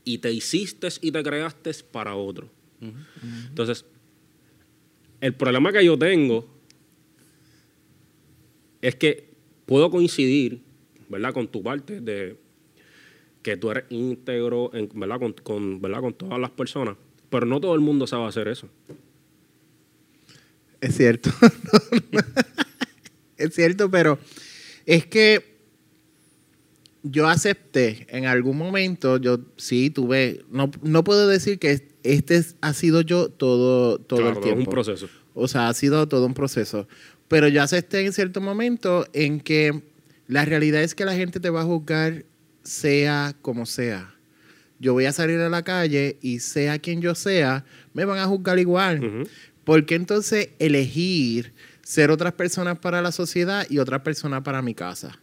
[0.05, 2.49] y te hiciste y te creaste para otro.
[3.49, 3.85] Entonces,
[5.21, 6.49] el problema que yo tengo
[8.81, 9.33] es que
[9.67, 10.61] puedo coincidir,
[11.09, 11.33] ¿verdad?
[11.33, 12.37] Con tu parte de
[13.43, 15.21] que tú eres íntegro, en, ¿verdad?
[15.21, 16.01] Con, con, ¿verdad?
[16.01, 16.97] Con todas las personas,
[17.31, 18.69] pero no todo el mundo sabe hacer eso.
[20.81, 21.31] Es cierto.
[23.37, 24.19] es cierto, pero
[24.85, 25.52] es que
[27.03, 32.73] yo acepté en algún momento, yo sí tuve, no, no puedo decir que este ha
[32.75, 34.61] sido yo todo, todo Claro, el es tiempo.
[34.61, 35.09] un proceso.
[35.35, 36.87] O sea, ha sido todo un proceso.
[37.29, 39.83] Pero yo acepté en cierto momento en que
[40.29, 42.25] la realidad es que la gente te va a juzgar
[42.63, 44.15] sea como sea.
[44.79, 48.27] Yo voy a salir a la calle y sea quien yo sea, me van a
[48.27, 49.05] juzgar igual.
[49.05, 49.29] Ujú.
[49.65, 54.75] ¿Por qué entonces elegir ser otras personas para la sociedad y otras personas para mi
[54.75, 55.19] casa?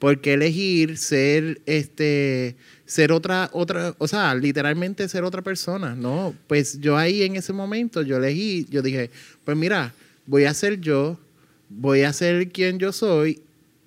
[0.00, 5.94] ¿Por qué elegir ser este ser otra otra, o sea, literalmente ser otra persona?
[5.94, 9.10] No, pues yo ahí en ese momento yo elegí, yo dije,
[9.44, 9.92] pues mira,
[10.24, 11.20] voy a ser yo,
[11.68, 13.42] voy a ser quien yo soy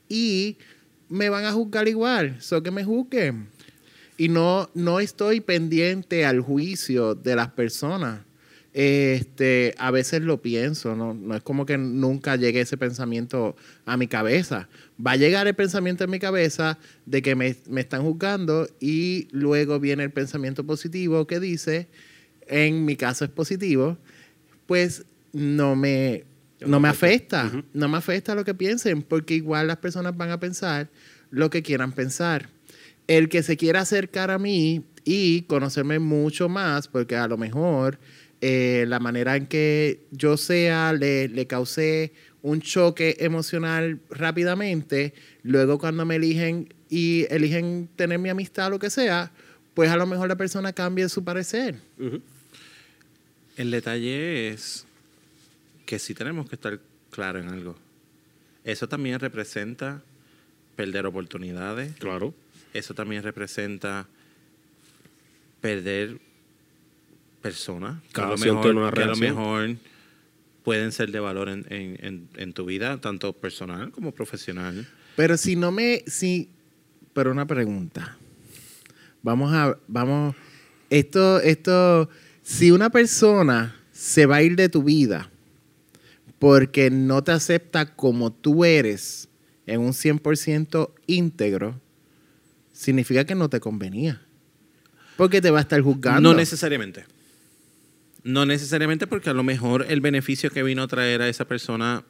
[0.07, 0.57] y
[1.09, 3.47] me van a juzgar igual, so que me juzguen.
[4.15, 8.19] Y no, no estoy pendiente al juicio de las personas.
[8.73, 11.13] Este, a veces lo pienso, ¿no?
[11.13, 13.55] no es como que nunca llegue ese pensamiento
[13.85, 14.67] a mi cabeza.
[15.05, 19.27] Va a llegar el pensamiento en mi cabeza de que me, me están juzgando y
[19.31, 21.87] luego viene el pensamiento positivo que dice,
[22.47, 23.97] en mi caso es positivo,
[24.65, 26.23] pues no me,
[26.65, 30.39] no me afecta, no me afecta lo que piensen, porque igual las personas van a
[30.39, 30.89] pensar
[31.29, 32.49] lo que quieran pensar.
[33.07, 37.99] El que se quiera acercar a mí y conocerme mucho más, porque a lo mejor
[38.45, 45.79] eh, la manera en que yo sea le, le causé un choque emocional rápidamente, luego
[45.79, 49.31] cuando me eligen y eligen tener mi amistad o lo que sea,
[49.73, 51.75] pues a lo mejor la persona cambia su parecer.
[53.55, 54.85] El detalle es
[55.85, 57.77] que sí tenemos que estar claros en algo.
[58.65, 60.03] Eso también representa
[60.75, 61.93] perder oportunidades.
[61.93, 62.33] Claro.
[62.73, 64.05] Eso también representa
[65.61, 66.19] perder
[67.43, 69.35] personas que, a lo, mejor, tiene una que a lo reacción.
[69.35, 69.75] mejor
[70.63, 74.87] pueden ser de valor en, en- en- en tu vida, tanto personal como profesional.
[75.17, 76.49] Pero si no me, si,
[77.13, 78.17] pero una pregunta.
[79.21, 80.35] Vamos a, vamos,
[80.89, 82.09] esto, esto,
[82.41, 85.29] si una persona se va a ir de tu vida
[86.39, 89.29] porque no te acepta como tú eres
[89.65, 91.79] en un 100% íntegro,
[92.73, 94.21] significa que no te convenía.
[95.15, 96.31] Porque te va a estar juzgando.
[96.31, 97.05] No necesariamente.
[98.23, 102.03] No necesariamente porque a lo mejor el beneficio que vino a traer a esa persona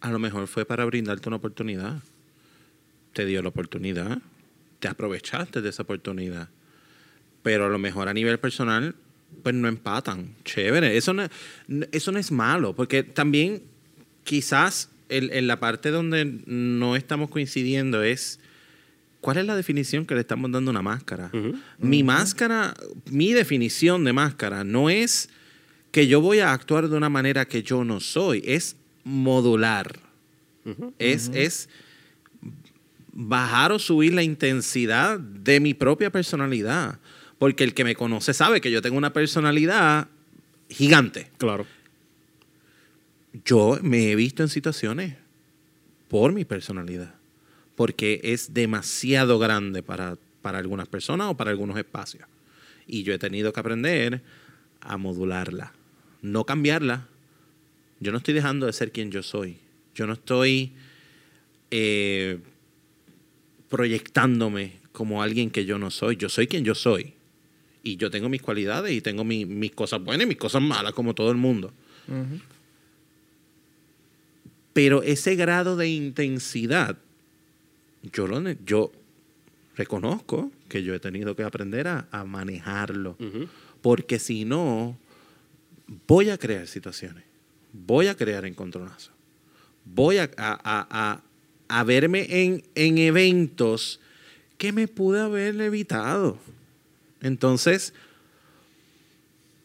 [0.00, 2.02] a lo mejor fue para brindarte una oportunidad.
[3.14, 4.18] Te dio la oportunidad,
[4.80, 6.48] te aprovechaste de esa oportunidad.
[7.42, 8.94] Pero a lo mejor a nivel personal,
[9.42, 10.34] pues no empatan.
[10.44, 10.96] Chévere.
[10.98, 11.26] Eso no,
[11.92, 13.62] eso no es malo, porque también
[14.24, 18.40] quizás el- en la parte donde no estamos coincidiendo es
[19.24, 21.30] cuál es la definición que le estamos dando a una máscara.
[21.78, 22.74] Mi máscara,
[23.10, 25.30] mi definición de máscara no es
[25.92, 29.98] que yo voy a actuar de una manera que yo no soy, es modular.
[30.98, 31.70] es, es
[33.14, 36.98] bajar o subir la intensidad de mi propia personalidad.
[37.38, 40.08] Porque el que me conoce sabe que yo tengo una personalidad
[40.68, 41.30] gigante.
[41.38, 41.66] Claro.
[43.46, 45.16] Yo me he visto en situaciones
[46.08, 47.14] por mi personalidad,
[47.76, 52.26] porque es demasiado grande para, para algunas personas o para algunos espacios.
[52.86, 54.22] Y yo he tenido que aprender
[54.80, 55.72] a modularla,
[56.22, 57.08] no cambiarla.
[58.00, 59.56] Yo no estoy dejando de ser quien yo soy.
[59.94, 60.72] Yo no estoy
[61.70, 62.38] eh,
[63.68, 66.16] proyectándome como alguien que yo no soy.
[66.16, 67.14] Yo soy quien yo soy.
[67.82, 70.92] Y yo tengo mis cualidades y tengo mi- mis cosas buenas y mis cosas malas,
[70.94, 71.72] como todo el mundo.
[74.72, 76.98] Pero ese grado de intensidad,
[78.12, 78.92] yo, lo, yo
[79.76, 83.16] reconozco que yo he tenido que aprender a, a manejarlo.
[83.82, 84.96] Porque si no,
[86.06, 87.24] voy a crear situaciones.
[87.72, 89.10] Voy a crear encontronazos.
[89.84, 91.20] Voy a- a-
[91.68, 94.00] a verme en, en eventos
[94.58, 96.38] que me pude haber evitado.
[97.20, 97.92] Entonces,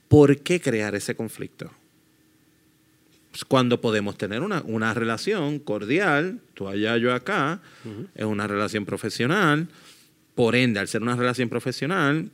[0.07, 1.71] ¿por qué crear ese conflicto?
[3.39, 7.61] Pues cuando podemos tener una, una relación cordial, tú allá, yo acá,
[8.13, 9.69] es una relación profesional,
[10.35, 12.29] por ende, al ser una relación profesional,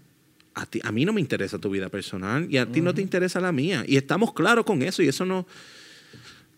[0.55, 3.03] a, ti, a mí no me interesa tu vida personal y a ti no te
[3.03, 3.83] interesa la mía.
[3.87, 5.45] Y estamos claros con eso y eso no...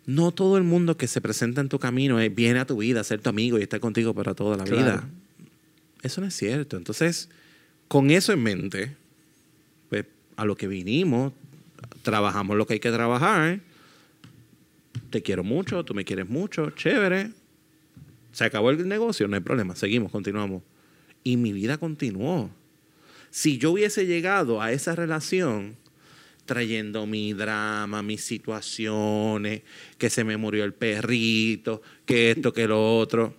[0.05, 3.01] No todo el mundo que se presenta en tu camino eh, viene a tu vida
[3.01, 4.81] a ser tu amigo y estar contigo para toda la Claro.
[4.81, 5.09] vida.
[6.03, 6.77] Eso no es cierto.
[6.77, 7.27] Entonces,
[7.89, 8.95] con eso en mente,
[9.89, 10.05] pues
[10.37, 11.33] a lo que vinimos,
[12.03, 13.59] trabajamos lo que hay que trabajar.
[15.09, 17.31] Te quiero mucho, tú me quieres mucho, chévere.
[18.31, 20.63] Se acabó el negocio, no hay problema, seguimos, continuamos.
[21.23, 22.49] Y mi vida continuó.
[23.29, 25.77] Si yo hubiese llegado a esa relación
[26.45, 29.61] trayendo mi drama, mis situaciones,
[29.97, 33.35] que se me murió el perrito, que esto, que lo otro,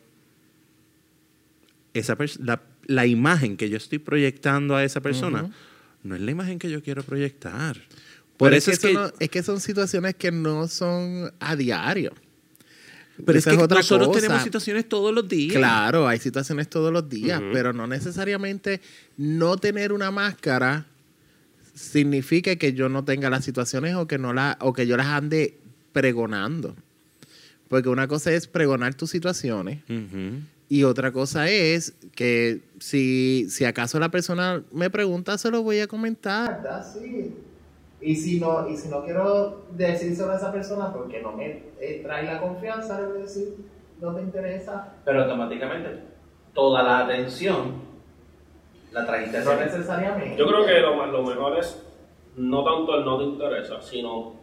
[1.94, 5.50] esa la, la imagen que yo estoy proyectando a esa persona
[6.02, 7.76] no es la imagen que yo quiero proyectar.
[8.38, 12.12] Por Pero eso es que, no- es que son situaciones que no son a diario.
[13.27, 14.20] pero es Esa que otra nosotros cosa.
[14.20, 15.57] tenemos situaciones todos los días.
[15.57, 18.81] Claro, hay situaciones todos los días, pero no necesariamente
[19.16, 20.87] no tener una máscara
[21.74, 25.07] significa que yo no tenga las situaciones o que no la o que yo las
[25.09, 25.59] ande
[25.92, 26.77] pregonando.
[27.68, 29.81] Porque una cosa es pregonar tus situaciones
[30.70, 35.81] y otra cosa es que si, si acaso la persona me pregunta, se lo voy
[35.81, 36.62] a comentar.
[36.94, 37.33] Sí.
[38.00, 42.00] Y si no, y si no quiero decírselo a esa persona porque no me eh,
[42.02, 43.56] trae la confianza, a decir,
[44.00, 44.94] no te interesa.
[45.04, 46.04] Pero automáticamente
[46.54, 47.88] toda la atención
[48.92, 50.37] la trajiste No necesariamente.
[50.37, 51.84] Yo creo que lo, lo mejor es
[52.37, 54.34] no tanto el no te interesa, sino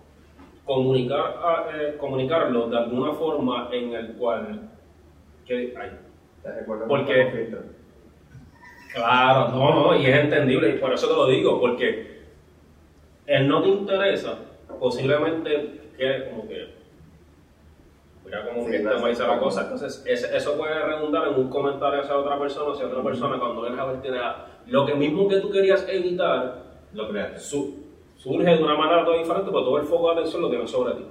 [0.66, 4.70] comunicar, a- eh, comunicarlo de alguna forma en el cual...
[5.46, 5.92] Que, ay,
[6.44, 7.24] Te recuerdo ¿Por mucho qué?
[7.24, 7.58] conflicto.
[8.94, 12.15] Claro, no, no, y es entendible, y por eso te lo digo, porque
[13.28, 14.38] el no te interesa,
[14.80, 16.68] posiblemente quede como que,
[18.26, 22.02] mira como Sí, que este dice la cosa, entonces eso puede redundar en un comentario
[22.02, 25.28] hacia otra persona, hacia otra persona, cuando vienes a ver tiene a- lo que mismo
[25.28, 27.40] que tú querías evitar, Lo creaste.
[27.40, 27.84] su-
[28.18, 30.94] surge de una manera toda diferente, pero todo el foco de atención lo tienes sobre
[30.96, 31.06] ti.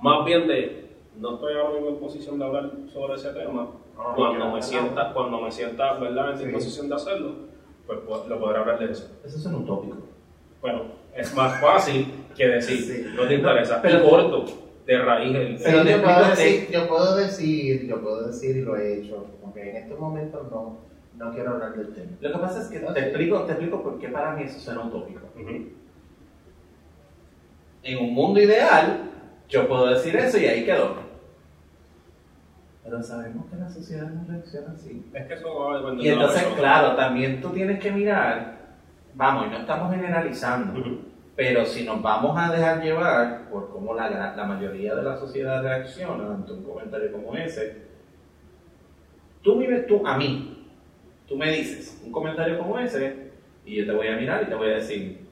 [0.00, 4.12] Más bien de, no estoy ahora mismo en posición de hablar sobre ese tema, Ah,
[4.14, 6.32] cuando me sienta, cuando me sienta ¿verdad?
[6.32, 6.44] en Sí.
[6.46, 7.32] disposición de hacerlo,
[7.86, 9.08] pues, pues, lo podré hablar de eso.
[9.24, 9.96] Eso es un utópico.
[10.60, 10.82] Bueno,
[11.16, 13.12] es más fácil que decir, Sí.
[13.16, 14.44] no te interesa, Pero- pero corto,
[14.86, 15.58] de raíz el...
[15.62, 19.26] Pero te yo, puedo decir, yo puedo decir, yo puedo decir y lo he hecho,
[19.42, 20.78] porque en estos momentos no,
[21.16, 22.10] no quiero hablar del tema.
[22.20, 22.94] Lo que pasa es que Ok.
[22.94, 25.20] te explico, te explico por qué para mí eso suena utópico.
[25.34, 25.68] Ujú.
[27.82, 29.10] En un mundo ideal,
[29.48, 30.96] yo puedo decir eso y ahí quedó.
[32.84, 35.04] Pero sabemos que la sociedad no reacciona así.
[35.12, 37.90] Es que eso va a depender Y de la entonces, claro, también tú tienes que
[37.90, 38.58] mirar,
[39.14, 40.98] vamos, y no estamos generalizando, Ujú.
[41.36, 45.62] Pero si nos vamos a dejar llevar por cómo la, la mayoría de la sociedad
[45.62, 47.82] reacciona ante un comentario como ese,
[49.42, 50.66] tú vives tú a mí,
[51.28, 53.32] tú me dices un comentario como ese
[53.66, 55.26] y yo te voy a mirar y te voy a decir,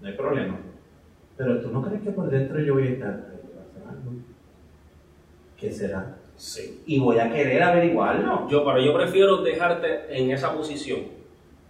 [0.00, 0.58] no hay problema.
[1.36, 3.64] Pero tú no crees que por dentro yo voy a estar, "Ay, ¿qué va a
[3.64, 4.12] hacer algo?
[5.56, 6.16] ¿Qué será?
[6.36, 6.82] Sí.
[6.86, 8.48] Y voy a querer averiguarlo.
[8.48, 11.00] Yo, pero yo prefiero dejarte en esa posición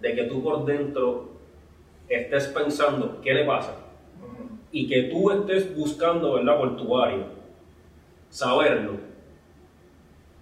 [0.00, 1.37] de que tú por dentro
[2.08, 3.74] estés pensando qué le pasa
[4.72, 6.58] y que tú estés buscando, ¿verdad?
[6.58, 7.26] Por tu área,
[8.30, 8.92] saberlo,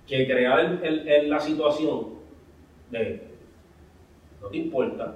[0.07, 2.07] que crear el- el- el- la situación
[2.90, 3.22] de
[4.40, 5.14] no te importa,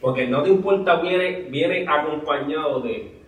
[0.00, 3.20] porque no te importa viene, viene acompañado de,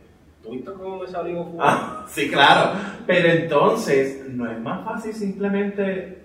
[0.43, 1.45] ¿tuviste cómo me salió?
[1.45, 2.73] fulano?" Ah, sí, claro.
[3.07, 6.19] Pero entonces, ¿no es más fácil simplemente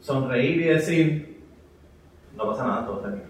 [0.00, 1.42] sonreír y decir,
[2.36, 3.29] no pasa nada, todo está bien?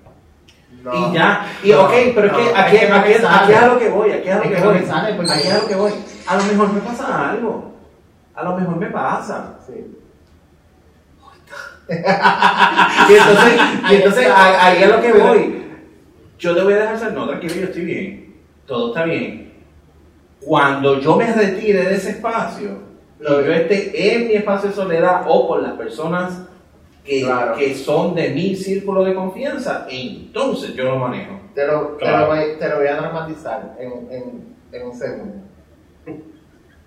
[0.83, 4.13] Y ya, y ok, pero es que aquí, es aquí, aquí a lo que voy,
[4.13, 5.93] aquí es a lo que, voy, aquí es a lo que voy.
[6.27, 7.73] A lo mejor me pasa algo,
[8.35, 9.59] a lo mejor me pasa.
[9.67, 9.97] Sí.
[13.11, 13.61] Y entonces,
[13.91, 15.65] y entonces ahí es a lo que voy.
[16.39, 19.53] Yo te voy a dejar saber, no, tranquilo, yo estoy bien, todo está bien.
[20.41, 22.79] Cuando yo me retire de ese espacio,
[23.21, 26.43] y yo esté en mi espacio de soledad o con las personas
[27.05, 27.57] que, Claro.
[27.57, 31.41] que son de mi círculo de confianza, entonces yo lo manejo.
[31.55, 35.35] Te lo, te, lo voy, te lo voy a dramatizar en, en, en un segundo.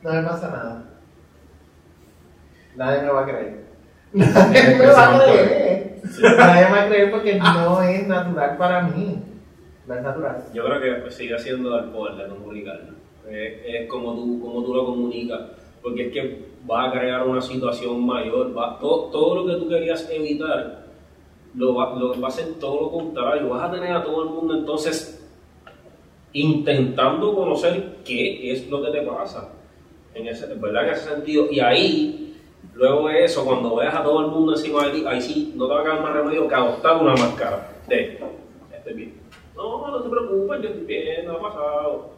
[0.02, 0.84] No me pasa nada.
[2.76, 3.64] Nadie me va a creer.
[4.14, 6.02] Nadie me va a creer.
[6.38, 9.22] Nadie me va a creer porque no es natural para mí.
[9.88, 10.44] No es natural.
[10.54, 12.94] Yo creo que sigue siendo el poder de comunicarlo.
[13.30, 15.40] Es, es como, tú, como tú lo comunicas.
[15.84, 18.58] Porque es que vas a crear una situación mayor.
[18.58, 20.86] va- todo, todo lo que tú querías evitar,
[21.56, 23.50] lo va, lo va a ser todo lo contrario.
[23.50, 25.20] Vas a tener a todo el mundo entonces
[26.32, 29.50] intentando conocer qué es lo que te pasa.
[30.16, 30.88] En ese, ¿verdad?
[30.88, 31.48] en ese sentido.
[31.52, 32.38] Y ahí,
[32.74, 35.68] luego de eso, cuando veas a todo el mundo encima de ti, ahí sí no
[35.68, 38.20] te va a quedar más remedio que adoptar una máscara de
[38.76, 39.14] estoy bien.
[39.56, 42.10] No, no te preocupes, yo estoy bien, no ha pasado.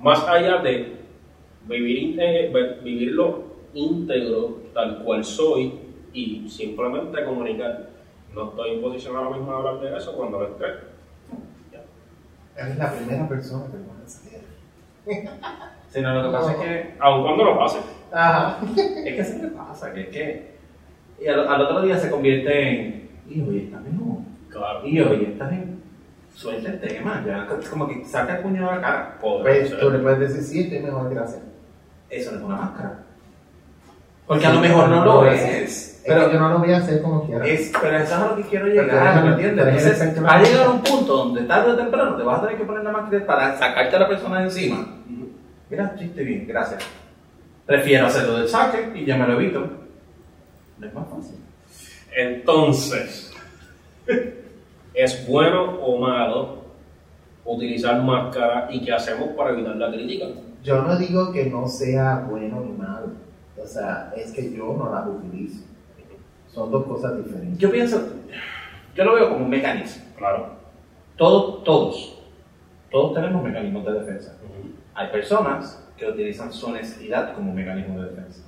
[0.00, 0.97] Más allá de
[1.68, 2.52] vivir, eh,
[2.82, 3.44] vivirlo
[3.74, 5.72] íntegro, tal cual soy,
[6.12, 7.90] y simplemente comunicar.
[8.34, 10.64] No estoy en posición ahora mismo de hablar de eso cuando lo esté.
[12.56, 14.42] Eres la primera persona que me hace
[15.90, 17.78] Sí, no, lo que pasa es que Aun cuando lo pase.
[18.12, 18.58] Ajá.
[18.76, 20.58] Es que siempre pasa, que es que.
[21.20, 23.10] Y al, al otro día se convierte en.
[23.28, 24.18] Y hoy está mejor.
[24.50, 24.86] Claro.
[24.86, 25.82] Y hoy está bien.
[26.34, 27.48] Suelta el tema, ya.
[27.70, 29.18] Como que saca el puño de la cara.
[29.20, 31.42] Podría Pues, tú le puedes decir, sí, estoy mejor, gracias.
[32.10, 32.98] Eso no es una máscara.
[34.26, 36.00] Porque a lo mejor no lo es.
[36.06, 37.46] Pero Pero, yo no lo voy a hacer como quiera.
[37.46, 39.84] es, pero eso es a lo que quiero llegar, ¿me entiendes?
[39.86, 42.56] Entonces, va a llegar a un punto donde tarde o temprano te vas a tener
[42.58, 44.86] que poner la máscara para sacarte a la persona de encima.
[45.68, 46.82] Mira, sí, estoy bien, gracias.
[47.66, 49.60] Prefiero hacerlo del saque y ya me lo evito.
[50.78, 51.36] No es más fácil.
[52.16, 53.30] Entonces,
[54.94, 56.64] ¿es bueno o malo
[57.48, 60.26] utilizar máscara y qué hacemos para evitar la crítica?
[60.62, 63.08] Yo no digo que no sea bueno ni malo.
[63.56, 65.64] O sea, es que yo no las utilizo.
[66.48, 67.58] Son dos cosas diferentes.
[67.58, 68.00] Yo pienso,
[68.94, 70.04] yo lo veo como un mecanismo.
[70.16, 70.58] Claro.
[71.16, 72.18] Todos, todos,
[72.90, 74.36] todos tenemos mecanismos de defensa.
[74.94, 78.42] Hay personas que utilizan su honestidad como mecanismo de defensa,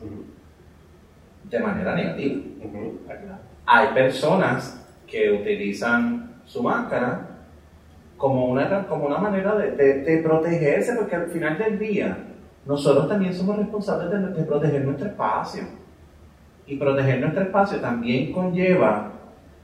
[1.44, 2.42] de manera negativa.
[3.66, 7.30] Hay personas que utilizan su máscara
[8.20, 12.18] como una, como una manera de, protegerse, porque al final del día
[12.66, 15.62] nosotros también somos responsables de, de proteger nuestro espacio.
[16.66, 19.10] Y proteger nuestro espacio también conlleva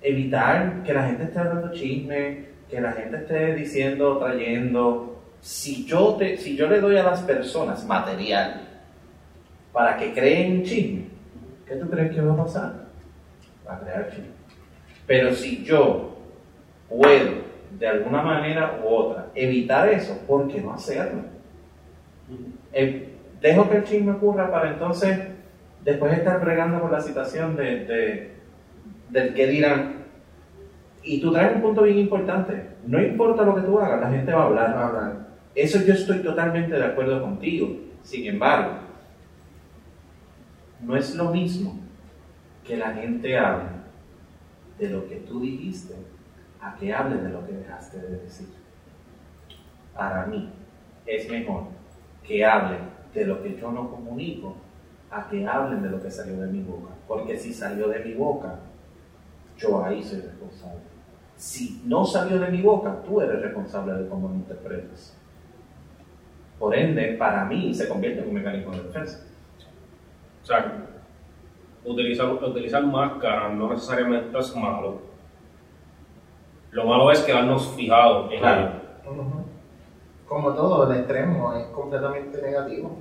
[0.01, 5.23] evitar que la gente esté hablando chisme, que la gente esté diciendo, trayendo.
[5.43, 8.63] Si yo, te, si yo le doy a las personas material
[9.71, 11.09] para que creen chisme,
[11.69, 12.87] ¿qué tú crees que va a pasar?
[13.69, 14.31] Va a crear chisme.
[15.07, 16.17] Pero si yo
[16.89, 17.46] puedo,
[17.79, 21.23] de alguna manera u otra, evitar eso, ¿por qué no hacerlo?
[22.73, 25.19] Eh, dejo que el chisme ocurra para entonces
[25.85, 28.31] después estar bregando por la situación de, de-
[29.11, 29.97] del que dirán.
[31.03, 32.71] Y tú traes un punto bien importante.
[32.87, 34.75] No importa lo que tú hagas, la gente va a hablar.
[34.77, 35.27] Va a hablar.
[35.55, 37.69] Eso yo estoy totalmente de acuerdo contigo.
[38.03, 38.73] Sin embargo,
[40.83, 41.79] no es lo mismo
[42.67, 43.69] que la gente hable
[44.79, 45.95] de lo que tú dijiste
[46.67, 48.49] a que hable de lo que dejaste de decir.
[49.95, 50.51] Para mí
[51.07, 51.65] es mejor
[52.27, 54.57] que hablen de lo que yo no comunico
[55.11, 56.91] a que hablen de lo que salió de mi boca.
[57.07, 58.59] Porque si salió de mi boca,
[59.57, 60.81] yo ahí soy responsable.
[61.37, 65.17] Si no salió de mi boca, tú eres responsable de cómo lo interpretas.
[66.59, 69.25] Por ende, para mí se convierte en un mecanismo de defensa.
[70.43, 70.85] O sea,
[71.85, 75.16] utilizar, utilizar máscara no necesariamente es malo.
[76.77, 78.61] Lo malo es quedarnos fijados en Claro.
[79.03, 79.45] ello.
[80.29, 82.99] Como todo, el extremo es completamente negativo.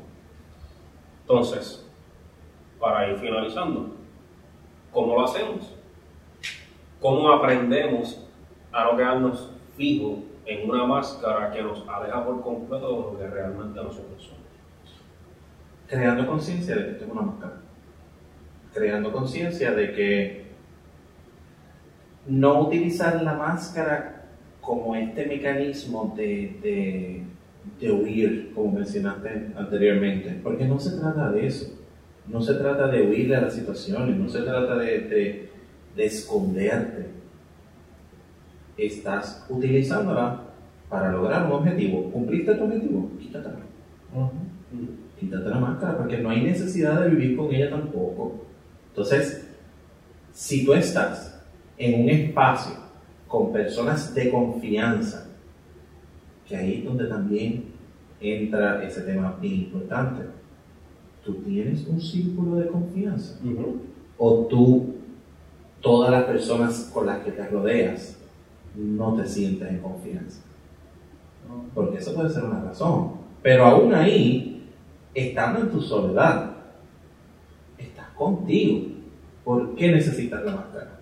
[1.23, 1.86] Entonces,
[2.80, 3.89] para ir finalizando,
[4.93, 5.73] ¿cómo lo hacemos?
[7.01, 8.26] ¿Cómo aprendemos
[8.71, 13.28] a no quedarnos fijos en una máscara que nos aleja por completo de lo que
[13.28, 15.01] realmente nosotros somos?
[15.88, 17.53] Creando conciencia de que esto es una máscara.
[18.73, 20.44] Creando conciencia de que
[22.28, 24.26] no utilizar la máscara
[24.61, 27.23] como este mecanismo de, de,
[27.80, 31.71] de huir, como mencionaste anteriormente, porque no se trata de eso.
[32.28, 35.49] No se trata de huir de las situaciones, no se trata de, de,
[35.95, 37.05] de esconderte.
[38.78, 40.41] Estás utilizándola
[40.89, 42.11] para lograr un objetivo.
[42.11, 43.11] ¿Cumpliste tu objetivo?
[43.19, 43.59] Quítatela.
[44.13, 44.32] Ujú.
[45.19, 48.43] Quítate la máscara, porque no hay necesidad de vivir con ella tampoco.
[48.89, 49.47] Entonces,
[50.34, 51.24] si tú estás
[51.78, 52.73] en un espacio
[53.28, 55.28] con personas de confianza,
[56.47, 57.65] que ahí es donde también
[58.19, 60.26] entra ese tema bien importante,
[61.23, 63.39] tú tienes un círculo de confianza
[64.17, 64.95] o tú,
[65.82, 68.17] todas las personas con las que te rodeas,
[68.76, 70.41] no te sientes en confianza.
[71.73, 73.11] Porque eso puede ser una razón.
[73.41, 74.69] Pero aún ahí,
[75.13, 76.55] estando en tu soledad,
[77.78, 78.88] estás contigo.
[79.43, 80.94] ¿Por qué necesitas la máscara?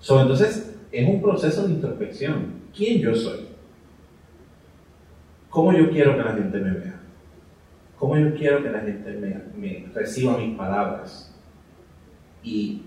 [0.00, 2.58] So, entonces, es un proceso de introspección.
[2.74, 3.48] ¿Quién yo soy?
[5.50, 7.00] ¿Cómo yo quiero que la gente me vea?
[7.98, 11.34] ¿Cómo yo quiero que la gente me, me reciba mis palabras?
[12.42, 12.82] Y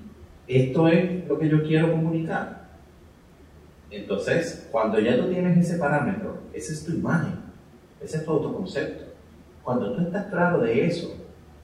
[0.47, 2.62] esto es lo que yo quiero comunicar.
[3.89, 7.34] Entonces, cuando ya tú tienes ese parámetro, esa es tu imagen,
[7.99, 9.12] ese es tu autoconcepto.
[9.64, 11.14] Cuando tú estás claro de eso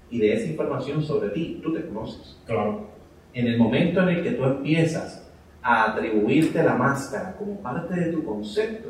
[0.10, 2.38] y de esa información sobre ti, tú te conoces.
[2.46, 2.88] Claro.
[3.34, 5.27] En el momento en el que tú empiezas
[5.68, 8.88] a atribuirte la máscara como parte de tu concepto,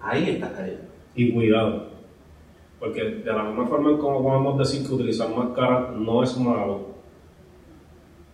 [0.00, 0.84] ahí estás cayendo.
[1.14, 1.88] Y cuidado.
[2.80, 6.80] Porque de la misma forma en como podemos decir que utilizar máscara no es malo,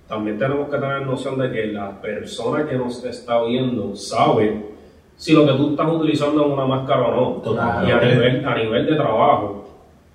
[0.07, 4.75] también tenemos que tener noción de que la persona que nos está viendo sabe
[5.17, 7.43] si lo que tú estás utilizando es una máscara o no.
[7.43, 7.89] Total.
[7.89, 9.65] Y a nivel, a nivel de trabajo,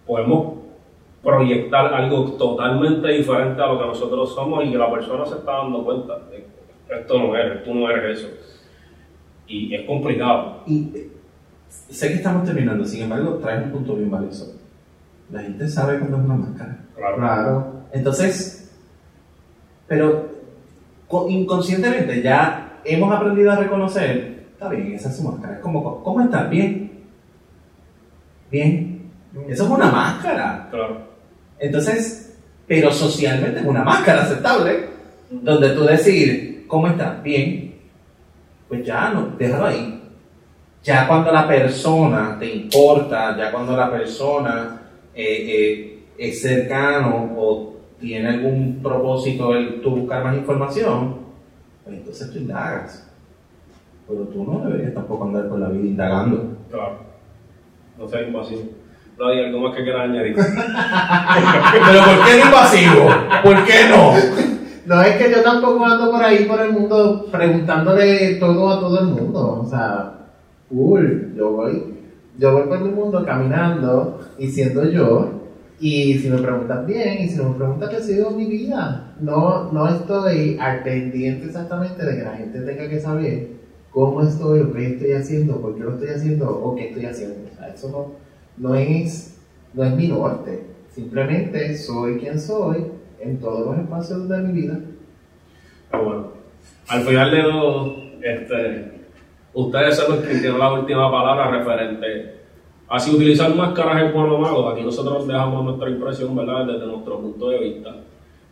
[0.06, 0.54] podemos
[1.22, 5.58] proyectar algo totalmente diferente a lo que nosotros somos y que la persona se está
[5.58, 6.20] dando cuenta.
[6.32, 6.57] de que
[6.90, 8.30] Esto no eres, tú no eres eso.
[9.48, 10.64] Y es complicado.
[10.68, 11.10] Y eh,
[11.90, 14.54] sé que estamos terminando, sin embargo, traes un punto bien valioso.
[15.32, 16.78] La gente sabe cuando es una máscara.
[16.96, 17.16] Claro.
[17.18, 17.74] Claro.
[17.92, 18.72] Entonces,
[19.88, 20.30] pero
[21.08, 25.56] co- inconscientemente ya hemos aprendido a reconocer, está bien, esa es su máscara.
[25.56, 26.50] Es como, ¿cómo estás?
[26.50, 26.92] Bien.
[28.52, 29.12] Bien.
[29.50, 30.68] Eso es una máscara.
[30.72, 31.02] Claro.
[31.60, 34.86] Entonces, pero socialmente es una máscara aceptable,
[35.30, 37.22] donde tú decir, ¿cómo estás?
[37.24, 37.76] Bien.
[38.68, 40.02] Pues ya no, déjalo ahí.
[40.84, 44.82] Ya cuando la persona te importa, ya cuando la persona
[45.14, 51.18] eh, eh, es cercano o tiene algún propósito el tú buscar más información,
[51.84, 53.10] pues entonces tú indagas.
[54.08, 56.58] Pero tú no deberías tampoco andar por la vida indagando.
[56.72, 57.00] Claro.
[57.98, 58.62] No sea invasivo.
[59.18, 60.36] No hay algo más que quieras añadir.
[60.36, 63.10] Pero ¿por qué invasivo?
[63.44, 64.57] ¿Por qué no?
[64.88, 69.02] No es que yo tampoco ando por ahí por el mundo preguntándole todo a todo
[69.02, 69.60] el mundo.
[69.62, 70.30] O sea,
[70.70, 71.34] cool.
[71.36, 71.94] Yo voy,
[72.40, 75.30] yo voy por el mundo caminando y siendo yo.
[75.82, 79.14] Y si me preguntas bien, y si me preguntas que sigo mi vida.
[79.20, 83.50] No, no estoy al pendiente exactamente de que la gente tenga que saber
[83.92, 87.36] cómo estoy, qué estoy haciendo, por qué lo estoy haciendo, o qué estoy haciendo.
[87.52, 89.36] O sea, eso no, no es,
[89.74, 90.64] no es mi norte.
[90.96, 94.80] Simplemente soy quien soy en todos los espacios de mi vida.
[95.92, 96.28] Pero bueno,
[96.88, 98.92] al final de todo, este,
[99.54, 102.38] ustedes son los que tienen la última palabra referente
[102.90, 104.70] a si utilizar máscaras es bueno o malo.
[104.70, 107.96] Aquí nosotros dejamos nuestra impresión, ¿verdad?, desde nuestro punto de vista.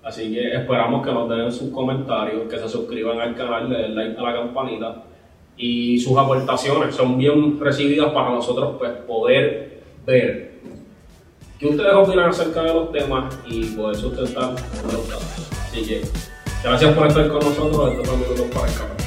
[0.04, 3.96] Así que esperamos que nos den sus comentarios, que se suscriban al canal, le den
[3.96, 5.04] like a la campanita
[5.58, 10.55] y sus aportaciones son bien recibidas para nosotros pues, poder ver
[11.70, 15.50] ustedes opinan acerca de los temas y poder sustentar los datos.
[15.66, 16.02] Así que
[16.64, 18.06] gracias por estar con nosotros.
[18.06, 19.05] Son minutos para el café.